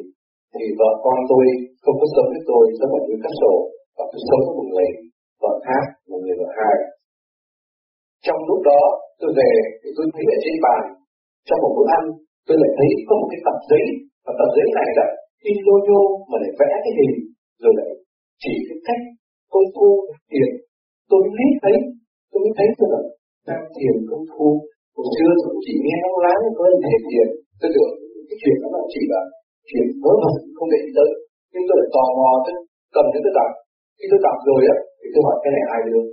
[0.53, 1.43] thì vợ con tôi
[1.83, 3.53] không có sống với tôi, sống ở dưới các sổ
[3.97, 4.89] và tôi sống với một người
[5.43, 6.75] vợ khác, một người vợ hai.
[8.25, 8.81] Trong lúc đó,
[9.19, 10.81] tôi về thì tôi thấy ở trên bàn,
[11.47, 12.03] trong một bữa ăn,
[12.47, 13.85] tôi lại thấy có một cái tập giấy,
[14.25, 15.07] và tập giấy này là
[15.49, 17.13] in lô nhô mà lại vẽ cái hình,
[17.61, 17.89] rồi lại
[18.41, 19.03] chỉ cái cách
[19.53, 19.89] công phu
[20.31, 20.49] tiền.
[21.09, 21.75] Tôi mới biết thấy
[22.29, 23.07] tôi mới thấy rằng
[23.47, 24.47] đang tiền công phu
[24.95, 27.27] hồi xưa tôi chỉ nghe nó láng có thể tiền.
[27.59, 27.93] Tôi tưởng
[28.27, 29.21] cái chuyện đó là chỉ là
[29.69, 31.09] chuyện vớ vẩn không để ý tới.
[31.51, 32.55] Nhưng tôi lại tò mò tôi
[32.95, 33.51] cầm cái tôi đọc
[33.97, 36.03] khi tôi đọc rồi á thì tôi hỏi cái này ai đưa?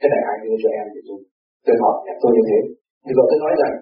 [0.00, 1.18] Cái này ai đưa cho em thì tôi
[1.64, 2.58] tôi hỏi nhà tôi như thế.
[3.04, 3.74] Thì vợ tôi nói rằng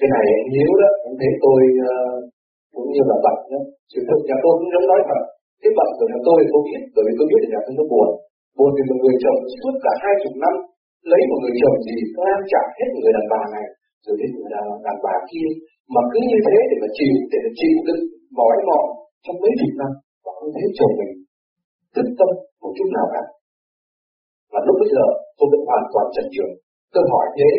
[0.00, 2.18] cái này anh đó cũng thấy tôi uh,
[2.74, 3.60] cũng như là bệnh nhá,
[3.92, 5.22] sự thực nhà tôi cũng giống nói thật
[5.62, 7.84] cái bệnh của nhà tôi tôi biết bởi vì tôi biết là nhà tôi nó
[7.92, 8.08] buồn
[8.56, 10.54] buồn vì một người chồng suốt cả hai chục năm
[11.10, 13.66] lấy một người chồng gì lan trả hết người đàn bà này
[14.04, 15.48] rồi đến người đàn, đàn bà kia.
[15.94, 18.02] Mà cứ như thế để mà chịu để mà chịu đựng
[18.38, 18.84] mỏi mòn
[19.24, 19.90] trong mấy chục năm
[20.24, 21.12] và không thấy chồng mình
[21.94, 22.30] tức tâm
[22.62, 23.22] một chút nào cả.
[24.52, 25.04] Và lúc bây giờ
[25.36, 26.52] tôi vẫn hoàn toàn trần trường
[26.94, 27.50] tôi hỏi thế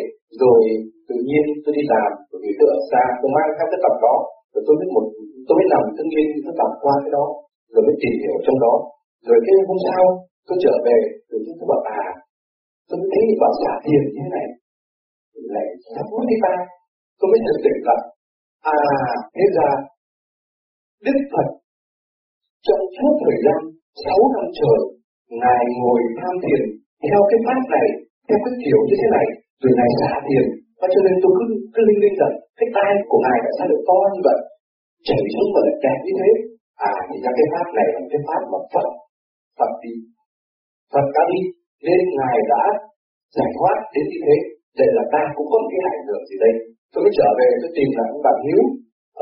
[0.42, 0.60] rồi
[1.08, 3.94] tự nhiên tôi đi làm bởi vì tôi ở xa tôi mang theo cái tập
[4.06, 4.16] đó
[4.52, 5.04] rồi tôi biết một
[5.46, 7.26] tôi biết làm tự nhiên tôi đọc qua cái đó
[7.72, 8.74] rồi mới tìm hiểu trong đó.
[9.26, 10.02] Rồi cái hôm sau
[10.46, 10.98] tôi trở về
[11.30, 12.04] tự nhiên tôi bảo à
[12.88, 14.46] tôi thấy bảo xả tiền như thế này.
[15.54, 16.54] Lại sắp muốn đi ba
[17.18, 17.96] tôi mới thực tỉnh là
[18.74, 18.78] à
[19.34, 19.68] thế ra
[21.06, 21.48] Đức Phật
[22.66, 23.60] trong suốt thời gian
[24.04, 24.80] sáu năm trời,
[25.42, 26.62] ngài ngồi tham thiền
[27.04, 27.86] theo cái pháp này,
[28.26, 29.26] theo cái kiểu như thế này,
[29.60, 30.46] rồi ngài xả thiền.
[30.80, 33.66] Và cho nên tôi cứ cứ linh linh rằng cái tai của ngài đã sao
[33.70, 34.38] được to như vậy,
[35.06, 36.30] chảy xuống và lại đẹp như thế.
[36.90, 38.88] À thì ra cái pháp này là cái pháp mà Phật
[39.58, 39.94] Phật đi
[40.92, 41.40] Phật đã đi
[41.86, 42.64] nên ngài đã
[43.36, 44.36] giải thoát đến như thế,
[44.78, 46.52] để là ta cũng không cái ảnh hưởng gì đây.
[46.92, 48.62] Tôi mới trở về tôi tìm lại ông bạn hiếu.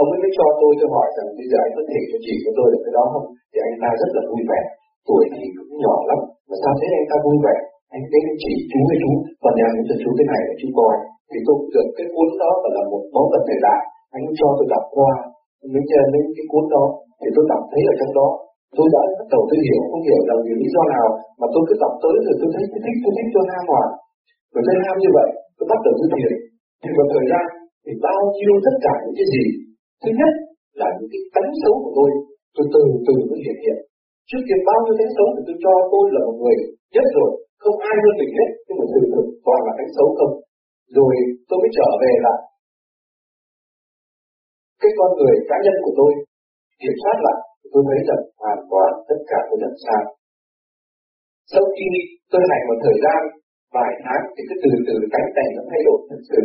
[0.01, 2.35] Ông ấy mới cho tôi tôi hỏi rằng bây giờ anh có thể cho chỉ
[2.45, 3.27] cho tôi được cái đó không?
[3.53, 4.61] Thì anh ta rất là vui vẻ.
[5.09, 7.57] Tuổi thì cũng nhỏ lắm, mà sao thế anh ta vui vẻ?
[7.97, 9.11] Anh đến chỉ chú với chú,
[9.43, 10.95] còn nhà mình cho chú cái này là chú coi.
[11.31, 13.81] Thì tôi được cái cuốn đó và là một món vật thời đại
[14.17, 15.13] anh cho tôi đọc qua
[15.73, 16.85] mới chờ đến cái cuốn đó,
[17.21, 18.29] thì tôi đọc thấy ở trong đó
[18.77, 21.07] tôi đã bắt đầu tôi hiểu, không hiểu là vì lý do nào
[21.41, 23.89] mà tôi cứ đọc tới rồi tôi thấy tôi thích tôi thích tôi ham hoài
[24.53, 26.33] rồi tôi ham như vậy, tôi bắt đầu tôi thiền
[26.81, 27.45] thì một thời gian
[27.85, 29.45] thì bao nhiêu tất cả những cái gì?
[30.03, 30.33] Thứ nhất
[30.81, 32.09] là những cái tánh xấu của tôi
[32.55, 33.79] tôi từ từ mới hiện hiện.
[34.29, 36.57] Trước kia bao nhiêu tánh xấu thì tôi cho tôi là một người
[36.95, 37.31] nhất rồi,
[37.63, 40.35] không ai hơn mình hết, nhưng mà từ từ, toàn là tánh xấu không.
[40.97, 41.15] Rồi
[41.49, 42.35] tôi mới trở về là
[44.81, 46.11] cái con người cá nhân của tôi,
[46.83, 47.39] kiểm soát lại
[47.73, 50.03] tôi thấy rằng hoàn toàn tất cả tôi làm sao
[51.53, 51.89] sau khi
[52.33, 53.21] tôi hành một thời gian,
[53.77, 56.41] vài tháng, thì cứ từ từ cánh tay nó thay đổi thật sự.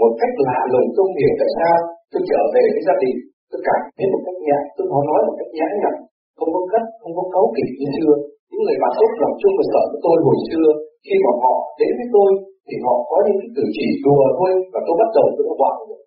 [0.00, 1.76] Một cách lạ lùng không hiểu tại sao
[2.10, 3.16] tôi trở về với gia đình,
[3.50, 5.98] tôi cảm thấy một cách nhẹ, tôi họ nói một cách nhẹ nhàng
[6.38, 8.12] không có cất không có cấu kỉnh như xưa.
[8.50, 10.68] Những người bạn tốt làm chung và sở của tôi hồi xưa,
[11.06, 12.30] khi mà họ đến với tôi,
[12.66, 15.54] thì họ có những cái cử chỉ đùa thôi và tôi bắt đầu tôi đã
[15.62, 15.70] bỏ.
[15.88, 16.00] Rồi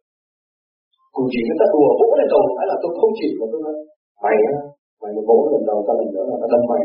[1.15, 3.61] cùng chỉ người ta đùa vỗ lên đầu phải là tôi không chịu mà tôi
[3.65, 3.75] nói
[4.23, 4.55] mày á,
[5.01, 6.83] mày mà vỗ lần đầu ta lần nữa là ta đâm mày.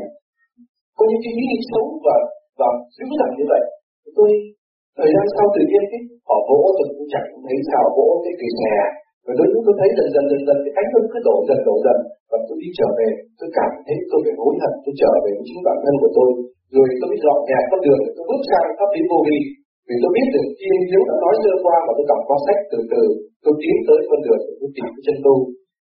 [0.96, 2.16] Có những cái ý xấu và
[2.60, 3.62] và dữ dằn như vậy.
[4.16, 4.30] Tôi,
[4.98, 8.34] thời gian sau tự nhiên cái, họ vỗ tôi cũng chẳng thấy sao, vỗ cái
[8.40, 8.74] cái xe
[9.24, 11.58] và đôi lúc tôi thấy dần dần dần dần cái ánh mắt cứ đổ dần
[11.68, 11.98] đổ dần.
[12.30, 15.30] Và tôi đi trở về, tôi cảm thấy tôi phải hối hận, tôi trở về
[15.36, 16.28] với chính bản thân của tôi.
[16.74, 19.38] Rồi tôi mới dọn dẹp con đường, tôi bước sang pháp lý vô vi
[19.88, 22.60] vì tôi biết được thiên hiếu đã nói sơ qua và tôi đọc qua sách
[22.72, 23.02] từ từ,
[23.44, 25.34] tôi tiến tới con đường, tôi tìm cái chân tu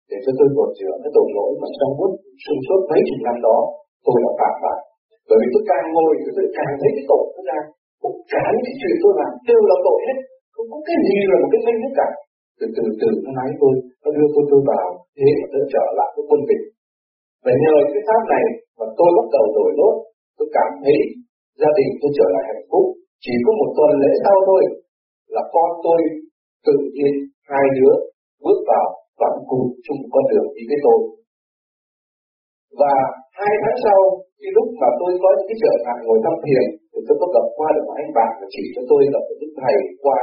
[0.09, 2.11] để cho tôi còn chữa cái tội lỗi mà trong suốt
[2.43, 3.57] xuyên suốt mấy chục năm đó,
[4.05, 4.79] tôi đã phạm phải.
[5.27, 7.59] Bởi vì tôi càng ngồi thì tôi càng thấy cái tội nó ra
[8.01, 10.17] cũng cả những cái chuyện tôi làm, đều là tội hết.
[10.53, 12.07] Không có cái gì là một cái danh hết cả.
[12.59, 14.87] Từ từ từ nó nói tôi, nó đưa tôi tôi vào
[15.17, 16.63] thế mà tôi trở lại cái quân bình
[17.43, 18.45] và nhờ cái pháp này
[18.79, 19.95] mà tôi bắt đầu đổi lốt,
[20.37, 20.97] tôi cảm thấy
[21.61, 22.85] gia đình tôi trở lại hạnh phúc.
[23.23, 24.61] Chỉ có một tuần lễ sau thôi
[25.35, 25.99] là con tôi
[26.67, 27.13] tự nhiên
[27.51, 27.93] hai đứa
[28.43, 28.87] bước vào
[29.21, 30.99] vẫn cùng chung con đường đi với tôi.
[32.81, 32.93] Và
[33.39, 33.99] hai tháng sau,
[34.39, 37.27] khi lúc mà tôi có những cái trở ngại ngồi thăm thiền, thì tôi có
[37.35, 40.17] gặp qua được một anh bạn và chỉ cho tôi gặp một đức thầy qua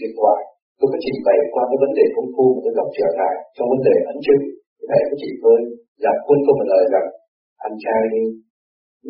[0.00, 0.40] điện thoại.
[0.78, 3.34] Tôi có trình bày qua cái vấn đề công phu mà tôi gặp trở ngại
[3.54, 4.42] trong vấn đề ấn chứng.
[4.90, 5.58] Thầy có chỉ tôi
[6.02, 7.08] giảng quân tôi một lời rằng,
[7.66, 8.24] anh trai đi,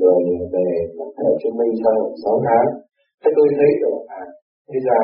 [0.03, 0.19] rồi
[0.55, 0.69] về
[0.99, 2.69] làm thầy chứng minh sau 6 tháng.
[3.21, 4.23] Thế tôi thấy được à
[4.69, 5.01] thế ra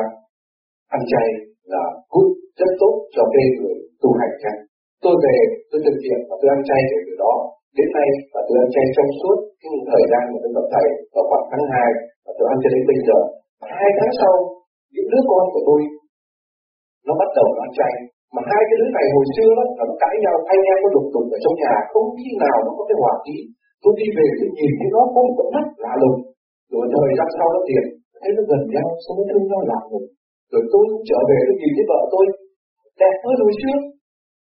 [0.95, 1.27] ăn chay
[1.73, 2.29] là good
[2.59, 4.55] rất tốt cho cái người tu hành chân.
[5.03, 5.37] tôi về,
[5.69, 7.33] tôi thực hiện và tôi ăn chay kể từ đó.
[7.77, 10.87] Đến nay và tôi ăn chay trong suốt cái thời gian mà tôi gặp thầy
[11.13, 11.87] vào khoảng tháng 2
[12.25, 13.19] và tôi ăn cho đến bây giờ.
[13.77, 14.33] Hai tháng sau,
[14.93, 15.79] những đứa con của tôi,
[17.07, 17.93] nó bắt đầu nó ăn chay.
[18.35, 20.89] Mà hai cái đứa này hồi xưa đó là nó cãi nhau, anh em nó
[20.95, 23.35] đục đục ở trong nhà, không khi nào nó có cái hòa khí.
[23.83, 26.19] Tôi đi về, tôi nhìn thấy nó có một con mắt lạ lùng.
[26.71, 27.83] Rồi thời gian sau nó tiền
[28.21, 30.07] thấy nó gần nhau, xong nó thương nhau lạ lùng.
[30.51, 32.25] Rồi tôi cũng trở về, tôi nhìn thấy vợ tôi
[33.01, 33.77] đẹp hơn hồi xưa.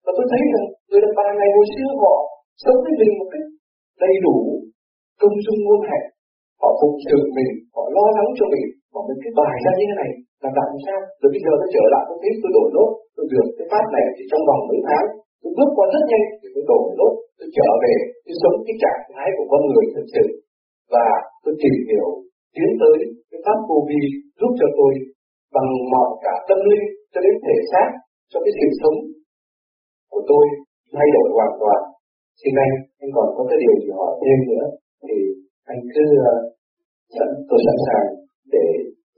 [0.05, 2.14] Và tôi thấy rằng người đàn bà này hồi xưa họ
[2.64, 3.46] sống với mình một cách
[4.05, 4.37] đầy đủ
[5.20, 6.07] công dung ngôn hạnh.
[6.62, 8.66] Họ phụng sự mình, họ lo lắng cho mình.
[8.92, 10.11] Họ mình cái bài ra như thế này
[10.42, 11.00] là làm sao?
[11.20, 13.85] Rồi bây giờ tôi trở lại tôi biết tôi đổi lốt, tôi được cái pháp
[13.96, 15.07] này thì trong vòng mấy tháng.
[15.40, 18.76] Tôi bước qua rất nhanh thì tôi đổi lốt, tôi trở về, tôi sống cái
[18.83, 20.24] trạng thái của con người thực sự.
[20.94, 21.07] Và
[21.42, 22.09] tôi tìm hiểu,
[22.55, 22.96] tiến tới
[23.31, 24.02] cái pháp vô vi
[24.40, 24.92] giúp cho tôi
[25.55, 27.88] bằng mọi cả tâm linh cho đến thể xác
[28.33, 28.99] cho cái sự sống
[30.12, 30.45] của tôi
[30.95, 31.81] thay đổi hoàn toàn.
[32.40, 34.66] Xin anh anh còn có cái điều gì hỏi thêm nữa
[35.05, 35.16] thì
[35.73, 36.40] anh cứ uh,
[37.16, 38.07] sẵn tôi sẵn sàng
[38.55, 38.64] để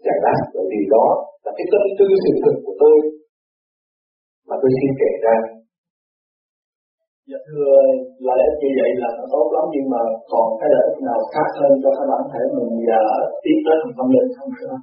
[0.04, 1.06] giải đáp bởi vì đó
[1.44, 2.96] là cái tâm tư sự thực của tôi
[4.48, 5.36] mà tôi xin kể ra.
[7.30, 7.72] Dạ thưa
[8.26, 11.20] là lẽ như vậy là nó tốt lắm nhưng mà còn cái lợi ích nào
[11.32, 13.00] khác hơn cho các bản thể mình và
[13.42, 14.74] tiến tới thành tâm linh không thưa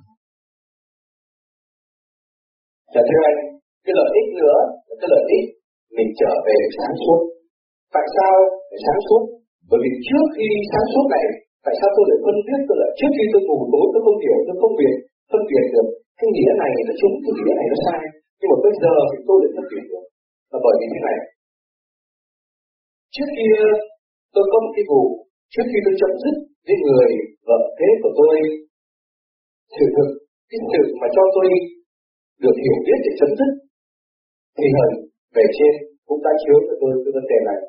[2.94, 3.40] Dạ thưa anh,
[3.84, 5.46] cái lợi ích nữa là cái lợi ích
[5.98, 7.20] mình trở về sáng suốt.
[7.96, 8.34] Tại sao
[8.70, 9.22] phải sáng suốt?
[9.70, 11.26] Bởi vì trước khi sáng suốt này,
[11.66, 14.20] tại sao tôi lại phân biết tôi là trước khi tôi ngủ tối tôi không
[14.24, 14.94] hiểu tôi không biết
[15.32, 15.88] phân biệt được
[16.20, 18.02] cái nghĩa này là đúng cái nghĩa này nó sai
[18.40, 20.06] nhưng mà bây giờ thì tôi lại phân biệt được
[20.52, 21.18] là bởi vì thế này
[23.16, 23.60] trước kia
[24.34, 25.04] tôi có một cái vụ
[25.54, 27.10] trước khi tôi chấm dứt với người
[27.48, 28.36] vợ thế của tôi
[29.76, 30.10] sự thực
[30.50, 31.48] cái sự mà cho tôi
[32.44, 33.52] được hiểu biết để chấm dứt
[34.58, 34.96] thì hình
[35.36, 35.74] về trên
[36.08, 37.60] cũng đã chiếu cho tôi cái vấn đề này.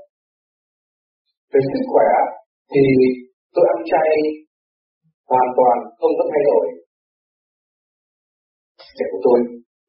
[1.53, 2.11] Về sức khỏe
[2.73, 2.85] thì
[3.55, 4.11] tôi ăn chay
[5.31, 6.65] hoàn toàn không có thay đổi.
[8.99, 9.39] Để của tôi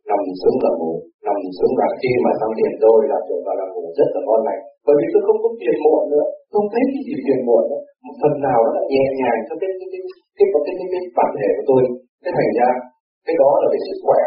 [0.10, 0.94] nằm xuống là ngủ
[1.28, 4.22] nằm xuống là khi mà xong tiền tôi là trở vào là ngủ rất là
[4.26, 4.62] ngon lành.
[4.86, 7.82] Bởi vì tôi không có tiền muộn nữa không thấy cái gì tiền muộn nữa.
[8.06, 10.02] Một phần nào nó là nhẹ nhàng cho cái cái cái
[10.38, 11.82] cái cái cái, cái, cái bản thể của tôi.
[12.24, 12.70] Cái thành ra
[13.26, 14.22] cái đó là về sức khỏe.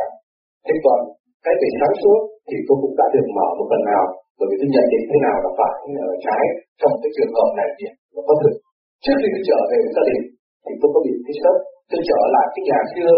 [0.67, 0.99] Thế còn
[1.45, 4.05] cái về sáng suốt thì tôi cũng đã được mở một phần nào,
[4.39, 6.45] bởi vì tôi nhận định thế nào là phải thế nào là trái
[6.81, 8.55] trong cái trường hợp này thì nó có thực.
[9.05, 10.23] Trước khi tôi trở về với gia đình
[10.65, 11.57] thì tôi có bị cái sốc,
[11.91, 13.13] tôi trở lại cái nhà xưa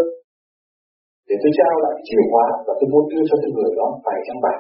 [1.29, 3.87] để tôi trao lại cái chìa khóa và tôi muốn đưa cho cái người đó
[4.07, 4.59] vài trăm bạc.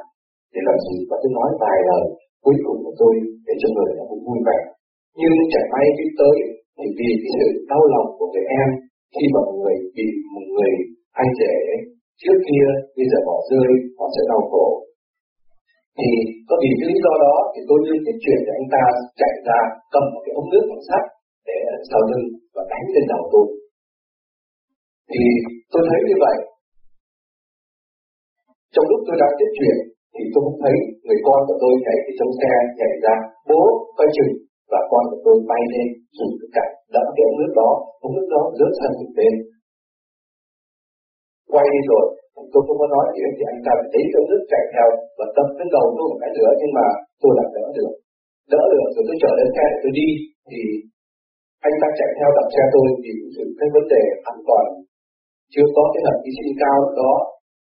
[0.52, 0.96] Để làm gì?
[1.08, 2.04] Và tôi nói vài lời
[2.44, 3.14] cuối cùng của tôi
[3.46, 4.58] để cho người đó cũng vui vẻ.
[5.20, 6.36] Nhưng chẳng may khi tới
[6.76, 8.68] thì vì cái sự đau lòng của người em,
[9.14, 10.72] khi mà người bị một người
[11.22, 11.54] anh rể
[12.22, 14.66] trước kia, bây giờ bỏ rơi, họ sẽ đau khổ.
[15.98, 16.08] Thì
[16.48, 18.84] có vì cái lý do đó thì tôi đưa cái chuyện để anh ta
[19.20, 19.58] chạy ra
[19.92, 21.02] cầm một cái ống nước bằng sắt
[21.48, 21.58] để
[21.90, 23.46] sau lưng và đánh lên đầu tôi.
[25.10, 25.22] Thì
[25.72, 26.36] tôi thấy như vậy.
[28.74, 29.76] Trong lúc tôi đang tiếp chuyện,
[30.14, 33.14] thì tôi cũng thấy người con của tôi chạy từ trong xe chạy ra,
[33.48, 33.62] bố,
[33.98, 34.32] coi chừng,
[34.72, 37.70] và con của tôi bay lên, dùng cái cạnh đỡ cái ống nước đó.
[38.04, 39.34] Ống nước đó rớt sang một bên
[41.58, 42.06] quay đi rồi.
[42.52, 45.26] Tôi không có nói gì hết, thì anh ta thấy cái nước chạy theo và
[45.36, 46.86] tập cái đầu tôi một cái nữa, nhưng mà
[47.20, 47.92] tôi làm đỡ được.
[48.52, 50.08] Đỡ được, rồi tôi trở lên xe để tôi đi.
[50.50, 50.60] Thì
[51.66, 53.12] anh ta chạy theo đập xe tôi thì
[53.58, 54.64] cái vấn đề an toàn.
[55.52, 57.12] Chưa có cái hầm hy sinh cao đó.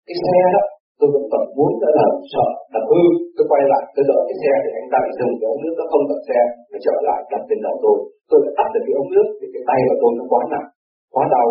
[0.08, 0.64] Cái xe đó,
[1.00, 3.02] tôi vẫn còn muốn đã làm sợ làm hư.
[3.36, 5.76] Tôi quay lại, tôi đỡ cái xe thì anh ta bị dừng cái ống nước
[5.80, 6.40] nó không đập xe,
[6.72, 7.98] nó trở lại đập trên đầu tôi.
[8.30, 10.68] Tôi đã tắt được cái ống nước, thì cái tay của tôi nó quá nặng,
[11.14, 11.48] quá đau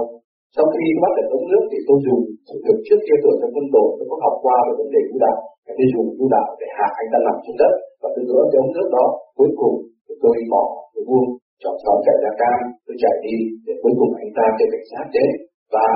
[0.56, 2.22] sau khi bắt được ống nước thì tôi dùng
[2.66, 5.16] thực trước kia tôi trong quân đội, tôi có học qua về vấn đề vũ
[5.24, 5.36] đạo.
[5.78, 7.72] Tôi dùng vũ đạo để hạ anh ta nằm xuống đất.
[8.00, 9.04] Và tôi đỡ cái ống nước đó
[9.38, 11.28] cuối cùng thì tôi bỏ tôi buông
[11.62, 14.86] chọn xóm chạy ra cam, tôi chạy đi để cuối cùng anh ta cho cảnh
[14.90, 15.30] sát đến.
[15.74, 15.86] Và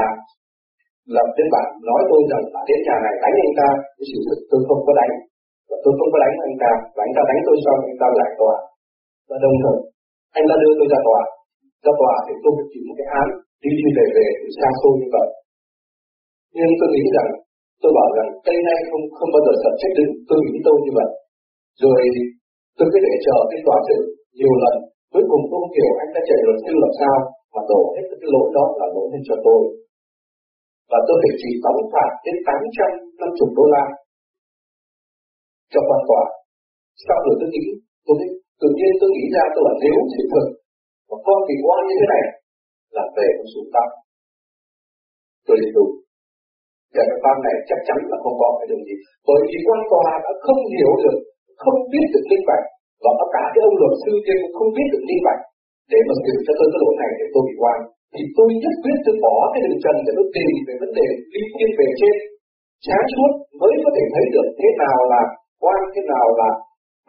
[1.17, 4.19] lập trên bản nói tôi rằng là đến nhà này đánh anh ta, cái sự
[4.29, 5.15] thực tôi không có đánh.
[5.69, 6.71] Và tôi không có đánh anh ta.
[6.95, 8.57] Và anh ta đánh tôi xong, anh ta lại tòa.
[9.29, 9.79] Và đồng thời,
[10.39, 11.21] anh ta đưa tôi ra tòa.
[11.85, 13.29] Ra tòa thì tôi phải chịu một cái án
[13.63, 15.29] đi đi về về từ xa xôi như vậy.
[16.57, 17.31] Nhưng tôi nghĩ rằng
[17.83, 20.77] tôi bảo rằng tây này không không bao giờ sập trách được tôi nghĩ tôi
[20.85, 21.11] như vậy.
[21.83, 22.01] Rồi
[22.77, 23.99] tôi cứ để chờ cái tòa sự
[24.39, 24.75] nhiều lần.
[25.13, 27.17] Cuối cùng tôi không hiểu anh đã chạy luật sư làm sao
[27.55, 29.61] mà đổ hết cái lỗi đó là lỗi lên cho tôi.
[30.91, 33.85] Và tôi phải chỉ đóng phạt đến 850 đô la
[35.73, 36.25] cho quan tòa.
[37.05, 37.65] Sau rồi tôi nghĩ,
[38.07, 40.47] tôi thấy, tự nhiên tôi nghĩ ra tôi là nếu sự thật
[41.09, 42.25] và con bị oan như thế này
[42.97, 43.89] là về con xuống tóc.
[45.47, 45.85] Tôi đi tu.
[46.95, 48.95] Và cái pháp này chắc chắn là không có cái đường gì.
[49.29, 51.19] Bởi vì quan tòa đã không hiểu được,
[51.63, 52.65] không biết được kinh bạch
[53.05, 55.41] và cả cái ông luật sư kia cũng không biết được kinh bạch
[55.93, 57.79] để mà xử cho tôi cái lỗi này để tôi bị quan,
[58.15, 61.07] thì tôi nhất quyết tôi bỏ cái đường trần để tôi tìm về vấn đề
[61.35, 62.17] đi thiên về trên.
[62.87, 65.23] Sáng suốt mới có thể thấy được thế nào là
[65.63, 66.51] quan thế nào là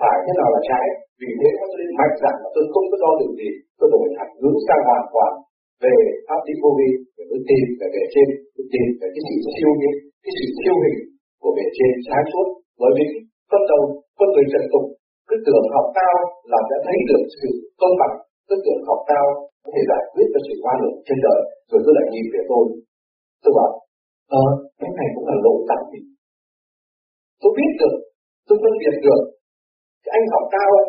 [0.01, 0.85] phải thế nào là trái.
[1.21, 3.49] Vì thế tôi nên mạnh dạn mà tôi không có do đường gì.
[3.77, 5.31] Tôi đổi hẳn hướng sang hoàn toàn
[5.83, 5.95] về
[6.27, 9.35] pháp lý vô vi để tôi tìm, về bề trên tôi tìm, về cái sự
[9.55, 10.99] siêu nhiên, cái sự siêu hình
[11.41, 12.47] của bề trên sáng suốt.
[12.81, 13.05] Bởi vì
[13.51, 13.81] con đầu
[14.17, 14.85] con người trần tục,
[15.27, 16.15] cứ tưởng học cao
[16.51, 17.49] là đã thấy được sự
[17.81, 18.15] công bằng,
[18.47, 19.25] cứ tưởng học cao
[19.63, 22.41] có thể giải quyết được sự oan lượng trên đời, rồi cứ lại nhìn về
[22.49, 22.63] tôi.
[23.43, 23.71] Tôi bảo
[24.41, 24.45] ờ
[24.79, 26.01] cái này cũng là lỗ tại gì?
[27.43, 27.95] tôi biết được,
[28.47, 29.21] tôi phân biệt được,
[30.03, 30.87] cái anh học cao ấy,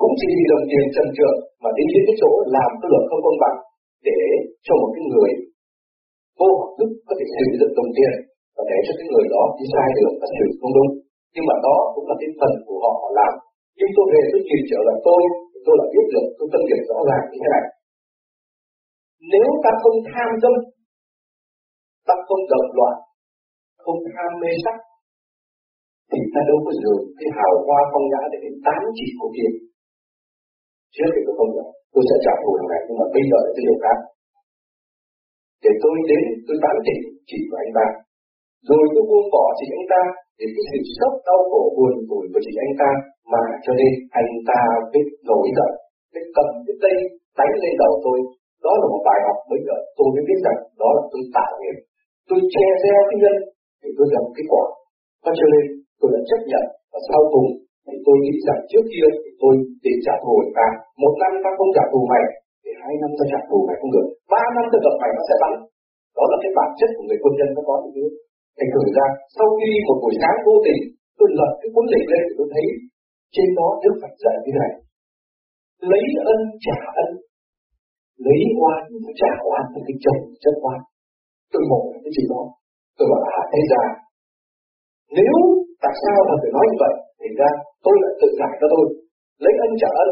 [0.00, 3.04] cũng chỉ vì đồng tiền trần trượt mà đến đến cái chỗ làm cái luật
[3.08, 3.56] không công bằng
[4.08, 4.20] để
[4.66, 5.30] cho một cái người
[6.38, 8.12] vô học thức có thể sử dụng đồng tiền
[8.54, 10.90] và để cho cái người đó đi sai được và xử không đúng.
[11.34, 13.32] Nhưng mà đó cũng là cái phần của họ họ làm.
[13.78, 15.20] Nhưng tôi về tôi nhìn trở lại tôi
[15.64, 17.64] tôi là biết được, tôi phân biệt rõ ràng như thế này.
[19.32, 20.54] Nếu ta không tham dâm
[22.08, 22.96] ta không động loạn,
[23.84, 24.76] không tham mê sắc,
[26.10, 29.30] thì ta đâu có dùng cái hào hoa phong nhã để đến tán chỉ của
[29.36, 29.50] kia
[30.96, 33.38] trước thì tôi không được, tôi sẽ trả thù thằng này nhưng mà bây giờ
[33.44, 33.98] là cái điều khác.
[35.64, 37.86] Để tôi đến tôi tán tỉnh chỉ của anh ta.
[38.68, 40.02] Rồi tôi buông bỏ chỉ anh ta
[40.38, 42.90] để cái sự sốc đau khổ buồn tủi của chỉ anh ta
[43.32, 44.58] mà cho nên anh ta
[44.92, 45.70] biết nổi giận.
[46.12, 46.94] Biết cầm cái tay,
[47.38, 48.18] đánh lên đầu tôi.
[48.64, 51.52] Đó là một bài học bây giờ tôi mới biết rằng đó là tôi tạo
[51.60, 51.76] nghiệp.
[52.28, 53.36] Tôi che gieo cái nhân
[53.80, 54.64] thì tôi gặp cái quả.
[55.24, 55.64] Và cho nên
[56.00, 57.48] tôi đã chấp nhận và sau cùng
[57.90, 59.52] thì tôi nghĩ rằng trước kia thì tôi
[59.84, 60.66] để trả thù người ta
[61.02, 62.24] một năm ta không trả thù mày,
[62.62, 64.06] thì hai năm ta trả thù mày không được.
[64.32, 65.52] Ba năm ta gặp mày nó sẽ bắn.
[66.16, 68.06] Đó là cái bản chất của người quân nhân nó có như thế
[68.56, 70.80] thành thử ra, sau khi một buổi sáng vô tình,
[71.18, 72.66] tôi lật cái cuốn lịch lên thì tôi thấy
[73.34, 74.72] trên đó Đức Phật dạy như này.
[75.90, 77.10] Lấy ân trả ân.
[78.26, 78.82] Lấy oan
[79.20, 80.80] trả oan với cái chồng chất oan.
[81.52, 82.42] Tôi một cái gì đó.
[82.96, 83.84] Tôi bảo là thế ra
[85.16, 85.36] nếu
[85.82, 86.94] tại sao mà phải nói như vậy?
[87.20, 87.50] Thì ra
[87.84, 88.86] tôi lại tự giải cho tôi.
[89.44, 90.10] Lấy ân trả ân,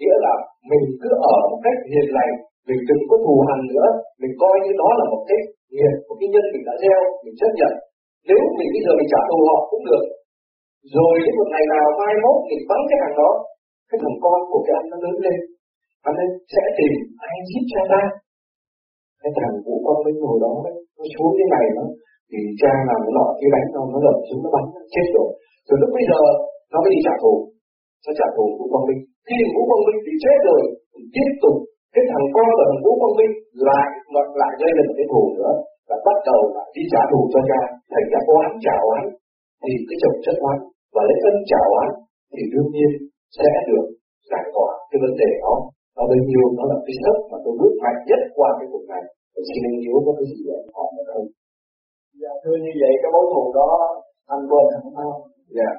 [0.00, 0.34] nghĩa là
[0.70, 2.32] mình cứ ở một cách hiền lành,
[2.68, 3.88] mình đừng có thù hằn nữa.
[4.20, 5.40] Mình coi như đó là một cái
[5.74, 7.72] nghiệp, một cái nhân mình đã gieo, mình chấp nhận.
[8.28, 10.04] Nếu mình bây giờ mình trả thù họ cũng được.
[10.96, 13.30] Rồi đến một ngày nào, mai mốt mình bắn cái thằng đó,
[13.88, 15.38] cái thằng con của cái anh nó lớn lên.
[16.08, 16.92] Anh ấy sẽ tìm
[17.28, 18.02] ai giết cha ta?
[19.22, 21.84] Cái thằng vũ quang minh hồi đó đấy nó xuống cái này nó
[22.30, 25.06] thì cha làm nó nọ cái đánh nó nó lọt xuống, nó bắn, nó chết
[25.16, 25.28] rồi.
[25.66, 26.20] Rồi lúc bây giờ,
[26.72, 27.34] nó mới đi trả thù.
[28.04, 29.00] Nó trả thù vũ quang minh.
[29.28, 30.62] Khi vũ quang minh bị chết rồi,
[30.92, 31.56] thì tiếp tục,
[31.94, 33.32] cái thằng con của thằng vũ quang minh
[33.68, 35.52] lại lại lại gây lên cái thù nữa.
[35.88, 37.60] Và bắt đầu lại đi trả thù cho cha.
[37.92, 39.04] Thành ra oán trả oán,
[39.62, 40.58] thì cái chồng chất oán
[40.94, 41.88] và lấy ân trả oán,
[42.34, 42.90] thì đương nhiên
[43.36, 43.86] sẽ được
[44.30, 45.54] giải tỏa cái vấn đề đó.
[45.96, 48.84] Và bấy nhiêu, nó là cái sức mà tôi bước mạnh nhất qua cái cuộc
[48.92, 49.02] này.
[49.32, 51.28] Tôi xin anh yếu có cái gì để hỏi không
[52.22, 53.70] dạ thưa như vậy cái mối thù đó
[54.34, 55.20] anh quên hẳn không?
[55.58, 55.70] Dạ.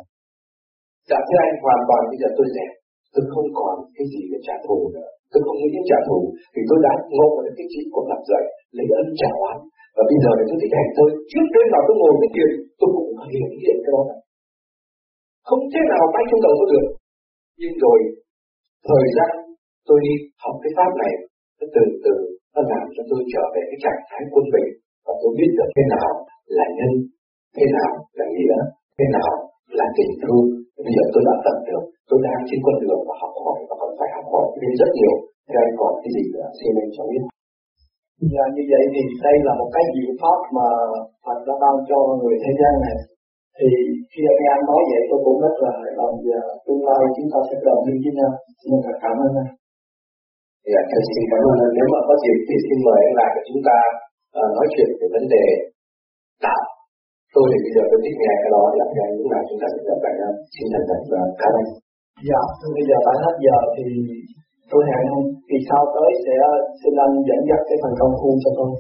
[1.09, 2.71] Dạ thưa anh hoàn toàn bây giờ tôi dẹp
[3.13, 5.09] tôi không còn cái gì để trả thù nữa.
[5.31, 6.19] Tôi không nghĩ đến trả thù
[6.53, 8.43] thì tôi đã ngộ được cái chuyện của lập dậy
[8.77, 9.57] lấy ân trả oán.
[9.95, 12.49] Và bây giờ thì tôi thích hành tôi trước đêm nào tôi ngồi cái thiền
[12.79, 14.01] tôi cũng hiện hiện cái đó.
[14.09, 14.19] Này
[15.47, 16.88] không thế nào bay trong đầu tôi được.
[17.61, 17.99] Nhưng rồi
[18.89, 19.31] thời gian
[19.88, 20.13] tôi đi
[20.43, 21.13] học cái pháp này
[21.59, 22.15] nó từ từ
[22.53, 24.67] nó làm cho tôi trở về cái trạng thái quân bình
[25.05, 26.09] và tôi biết được thế nào
[26.57, 26.91] là nhân
[27.55, 28.57] thế nào là nghĩa
[28.97, 29.31] thế nào
[29.79, 30.45] là tình thương
[30.85, 33.75] bây giờ tôi đã tận được tôi đang trên con đường và học hỏi và
[33.81, 35.15] còn phải học hỏi thêm rất nhiều
[35.61, 37.23] anh còn cái gì nữa xin anh cho biết
[38.33, 40.67] Dạ như vậy thì đây là một cái diệu pháp mà
[41.23, 42.97] Phật đã ban cho người thế gian này.
[43.57, 43.69] Thì
[44.11, 47.29] khi anh em nói vậy tôi cũng rất là hài lòng và tương lai chúng
[47.33, 48.31] ta sẽ đồng đi với nhau.
[48.61, 48.73] Xin
[49.03, 49.51] cảm ơn anh.
[50.71, 51.73] Dạ, thầy xin cảm ơn anh.
[51.77, 53.77] Nếu mà có dịp thì xin mời anh lại để chúng ta
[54.39, 55.45] uh, nói chuyện về vấn đề.
[57.38, 59.67] Tôi thì bây giờ tôi thích nghe cái đó thì anh lúc nào chúng ta
[59.73, 60.31] sẽ gặp nhau.
[60.53, 61.67] Xin thành thật và cảm ơn.
[62.29, 62.41] Dạ,
[62.75, 63.85] bây giờ đã hết giờ thì
[64.71, 65.25] tôi hẹn ông.
[65.47, 66.35] Kỳ sau tới sẽ
[66.79, 68.71] xin anh dẫn dắt cái phần công phu cho tôi.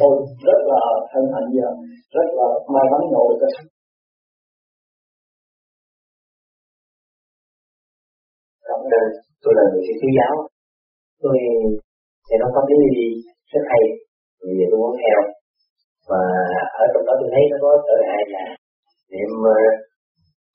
[0.00, 0.12] Tôi
[0.46, 0.82] rất là
[1.12, 1.68] hân hạnh và
[2.14, 3.52] rất là may mắn được cái
[8.66, 9.08] Cảm ơn.
[9.42, 10.34] Tôi là người sĩ giáo.
[11.22, 11.36] Tôi
[12.26, 13.06] sẽ nói pháp lý
[13.52, 13.82] rất hay.
[14.58, 15.20] Vì tôi muốn theo
[16.10, 16.20] và
[16.82, 18.44] ở trong đó tôi thấy nó có trở ngại là
[19.10, 19.30] niệm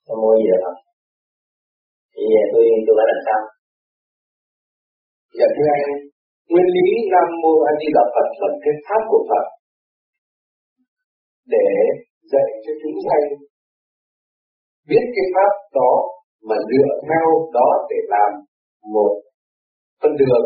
[0.06, 0.72] nó mua gì đó
[2.14, 3.40] thì ờ, tôi tôi phải làm sao?
[5.38, 5.86] Dạ thưa anh,
[6.50, 9.44] nguyên lý nam mô a di đà phật là cái pháp của phật.
[11.54, 11.68] Để
[12.32, 13.24] dạy cho chúng sanh
[14.88, 15.92] biết cái pháp đó
[16.48, 17.26] mà dựa theo
[17.56, 18.30] đó để làm
[18.94, 19.12] một
[20.00, 20.44] con đường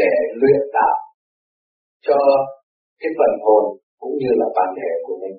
[0.00, 0.96] để luyện đạo
[2.06, 2.18] cho
[3.00, 3.64] cái phần hồn
[4.00, 5.36] cũng như là bạn thể của mình.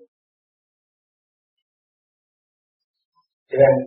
[3.49, 3.77] Thưa anh,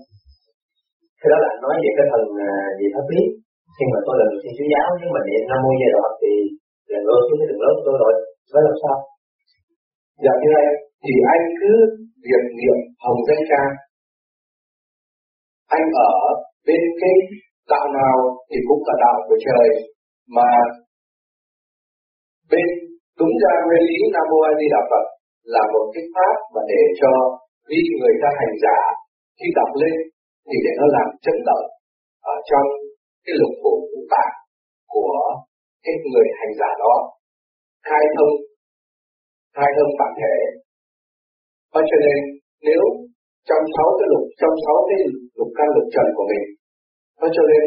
[1.20, 3.22] cái đó là nói về cái phần à, gì pháp lý.
[3.78, 6.06] Nhưng mà tôi là người thiên chúa giáo nhưng mà niệm nam mô di đà
[6.20, 6.32] thì
[6.92, 8.14] là lôi xuống cái đường lớn tôi rồi
[8.52, 8.96] phải làm sao?
[10.24, 10.66] Dạ như đây
[11.04, 11.72] thì anh cứ
[12.26, 13.62] việc niệm hồng danh ca.
[15.76, 16.14] Anh ở
[16.66, 17.14] bên cái
[17.72, 18.16] đạo nào
[18.48, 19.66] thì cũng là đạo của trời
[20.36, 20.48] mà
[22.50, 22.68] bên
[23.18, 25.04] đúng ra nguyên lý nam mô a di đà phật
[25.54, 27.10] là một cái pháp mà để cho
[27.66, 28.78] khi người ta hành giả
[29.38, 29.96] khi đọc lên
[30.48, 31.64] thì để nó làm chấn động
[32.32, 32.66] ở trong
[33.24, 34.34] cái lục phủ ngũ tạng
[34.92, 35.16] của
[35.84, 36.94] cái người hành giả đó.
[37.88, 38.34] Khai thông
[39.56, 40.34] khai thông bản thể.
[41.72, 42.18] Và cho nên
[42.68, 42.82] nếu
[43.48, 44.98] trong sáu cái lục, trong sáu cái
[45.38, 46.44] lục căn lục trần của mình,
[47.20, 47.62] và cho nên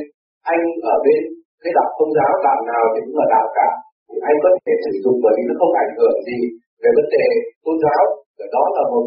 [0.54, 0.62] anh
[0.94, 1.22] ở bên
[1.64, 3.70] cái đạo công giáo, đạo nào thì cũng là đạo cả
[4.08, 6.40] thì anh có thể sử dụng bởi vì nó không ảnh hưởng gì
[6.82, 7.26] về vấn đề
[7.64, 8.04] tôn giáo.
[8.38, 9.06] Và đó là một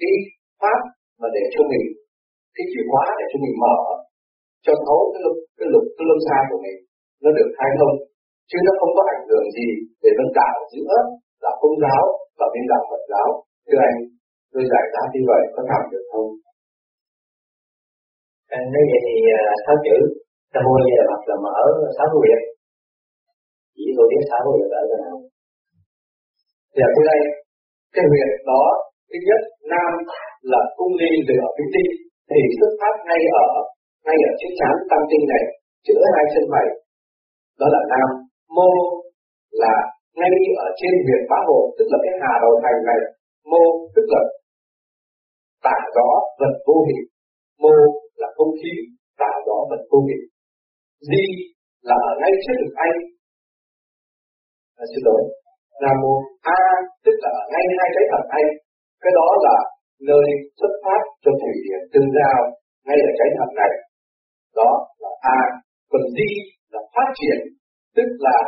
[0.00, 0.14] cái
[0.60, 0.78] pháp
[1.20, 1.84] mà để cho mình,
[2.54, 3.76] cái chìa khóa để cho mình mở
[4.64, 6.78] cho thấu cái lục cái lục, cái lâm xa của mình.
[7.22, 7.94] Nó được khai thông,
[8.50, 9.68] chứ nó không có ảnh hưởng gì
[10.02, 10.94] để nó đạo giữa
[11.44, 12.04] là công giáo
[12.38, 13.28] và bên đạo Phật giáo.
[13.68, 13.98] Thưa anh,
[14.52, 16.28] tôi giải đáp như vậy có làm được không?
[18.56, 19.96] Anh nói vậy thì à, sáu chữ,
[20.52, 21.56] Nam Mô Di Đà Phật là mở
[21.96, 22.53] sáu cái
[23.76, 25.16] chỉ tôi biết xã hội là ở nào
[26.78, 27.20] Dạ thưa đây
[27.94, 28.62] cái huyệt đó
[29.10, 29.40] thứ nhất
[29.72, 29.92] nam
[30.52, 31.90] là cung ly lửa vĩnh tinh
[32.30, 33.46] thì xuất phát ngay ở
[34.04, 35.42] ngay ở chiếc chán tam tinh này
[35.86, 36.66] chữa hai chân mày
[37.60, 38.08] đó là nam.
[38.56, 38.70] Mô
[39.62, 39.74] là
[40.18, 40.34] ngay
[40.66, 43.00] ở trên huyệt bá hồ, tức là cái hà đầu thành này.
[43.50, 43.62] Mô
[43.94, 44.22] tức là
[45.66, 46.08] tả rõ
[46.40, 47.02] vật vô hình.
[47.62, 47.74] Mô
[48.20, 48.72] là không khí
[49.20, 50.24] tả rõ vật vô hình.
[51.08, 51.24] Di
[51.88, 52.96] là ở ngay trước ngực anh
[54.84, 55.22] à, xin lỗi.
[55.82, 56.14] Nam mô
[56.58, 56.60] a
[57.04, 58.48] tức là ngay hai cái thật anh
[59.02, 59.56] cái đó là
[60.10, 60.26] nơi
[60.58, 62.38] xuất phát cho thủy điện tương giao
[62.86, 63.72] ngay ở cái thật này.
[64.58, 64.70] Đó
[65.02, 65.40] là a.
[65.90, 66.30] Còn di
[66.72, 67.38] là phát triển.
[67.96, 68.38] Tức là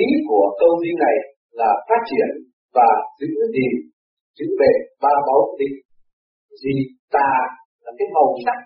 [0.00, 1.16] ý của câu di này
[1.60, 2.28] là phát triển
[2.76, 2.88] và
[3.20, 3.68] giữ gì
[4.36, 5.76] giữ bền ba báu định
[6.62, 6.76] gì
[7.14, 7.28] ta
[7.84, 8.58] là cái màu sắc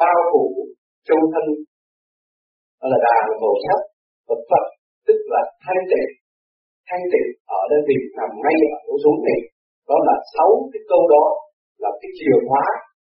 [0.00, 0.44] bao phủ
[1.06, 1.46] trong thân.
[2.80, 3.80] Đó là đà là màu sắc
[4.28, 4.64] và phật
[5.06, 6.10] tức là thanh tịnh
[6.88, 7.28] thanh tịnh
[7.58, 9.40] ở đơn vị nằm ngay ở chỗ xuống này
[9.88, 11.24] đó là sáu cái câu đó
[11.82, 12.66] là cái chìa khóa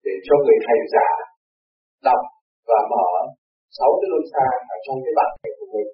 [0.05, 1.07] để cho người thầy giả
[2.07, 2.21] đọc
[2.69, 3.07] và mở
[3.77, 5.89] sáu cái luân xa ở trong cái bản thể của mình.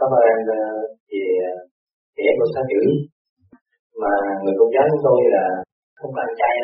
[0.00, 0.42] Cảm ơn ờ, anh
[2.12, 2.82] thì em một sao chữ
[4.02, 4.12] mà
[4.42, 5.44] người công giáo chúng tôi là
[5.98, 6.56] không ăn chay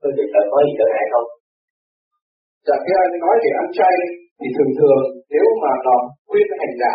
[0.00, 1.28] có được là có gì trở ngại không?
[2.66, 3.96] Dạ khi anh nói về ăn chay,
[4.38, 5.02] thì thường thường
[5.34, 5.96] nếu mà nó
[6.28, 6.94] khuyên hành giả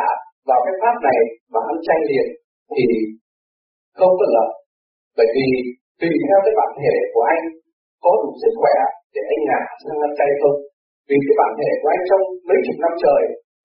[0.50, 1.20] vào cái pháp này
[1.54, 2.28] mà ăn chay liền,
[2.74, 2.86] thì
[3.98, 4.52] không có lợi.
[5.18, 5.48] Bởi vì
[6.00, 7.44] tùy theo cái bản thể của anh,
[8.04, 8.76] có đủ sức khỏe
[9.14, 10.58] để anh ngả sang ăn chay không?
[11.10, 13.22] Vì cái bản thể của anh trong mấy chục năm trời,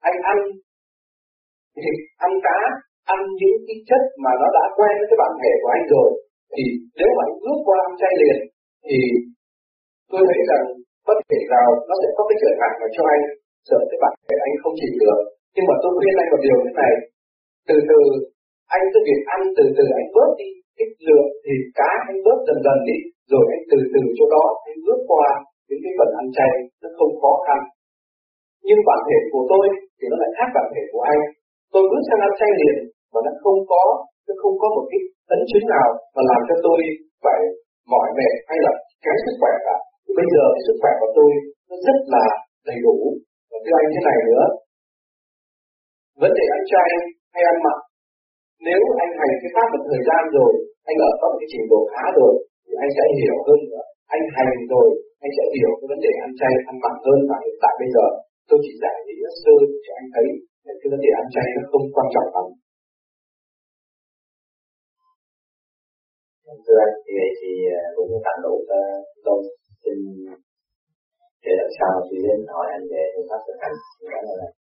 [0.09, 0.39] anh ăn
[1.77, 1.91] thì
[2.27, 2.59] ăn cá,
[3.15, 6.09] ăn những cái chất mà nó đã quen với cái bản thể của anh rồi,
[6.53, 6.65] thì
[6.99, 8.39] nếu mà anh bước qua ăn chay liền,
[8.87, 8.99] thì
[10.11, 10.65] tôi thấy rằng
[11.09, 13.23] bất kể nào, nó sẽ có cái trở ngại mà cho anh.
[13.69, 15.21] Sợ cái bản thể anh không chịu được.
[15.55, 16.93] Nhưng mà tôi khuyên anh một điều thế này.
[17.69, 18.01] Từ từ,
[18.77, 22.39] anh cứ việc ăn từ từ, anh bớt đi cái lượng thì cá, anh bớt
[22.47, 22.99] dần dần đi.
[23.33, 25.29] Rồi anh từ từ chỗ đó, anh bước qua
[25.69, 26.53] những cái phần ăn chay,
[26.83, 27.61] nó không khó khăn.
[28.67, 29.65] Nhưng bản thể của tôi
[29.99, 31.21] thì nó lại khác bản thể của anh.
[31.73, 32.77] Tôi bước sang ăn chay liền
[33.13, 33.83] mà nó không có,
[34.27, 35.01] nó không có một cái
[35.31, 36.79] tấn chứng nào mà làm cho tôi
[37.25, 37.41] phải
[37.93, 38.73] mỏi mệt hay là
[39.05, 39.77] kém sức khỏe cả
[40.19, 41.31] bây giờ cái sức khỏe của tôi
[41.69, 42.25] nó rất là
[42.69, 42.97] đầy đủ.
[43.51, 44.45] Và thưa anh thế này nữa.
[46.23, 46.91] Vấn đề ăn chay
[47.35, 47.79] hay ăn mặn
[48.69, 50.53] nếu anh hành cái pháp một thời gian rồi,
[50.91, 52.33] anh ở có một cái trình độ khá rồi,
[52.65, 54.89] thì anh sẽ hiểu hơn nữa anh hành rồi,
[55.25, 57.89] anh sẽ hiểu cái vấn đề ăn chay, ăn mặn hơn và hiện tại bây
[57.95, 58.07] giờ.
[58.49, 59.55] Tôi chỉ giải lý sơ
[59.85, 60.27] cho anh thấy
[60.81, 62.47] cái vấn đề ăn chay nó không quan trọng lắm.
[66.67, 68.79] Thưa anh, thì thì ờ, cũng tặng đủ cho
[69.25, 69.39] tôi
[69.87, 69.99] xin
[71.45, 71.95] để làm sao?
[72.09, 73.77] Thì đến hỏi anh về phương pháp thực hành.
[74.13, 74.66] Cảm ơn anh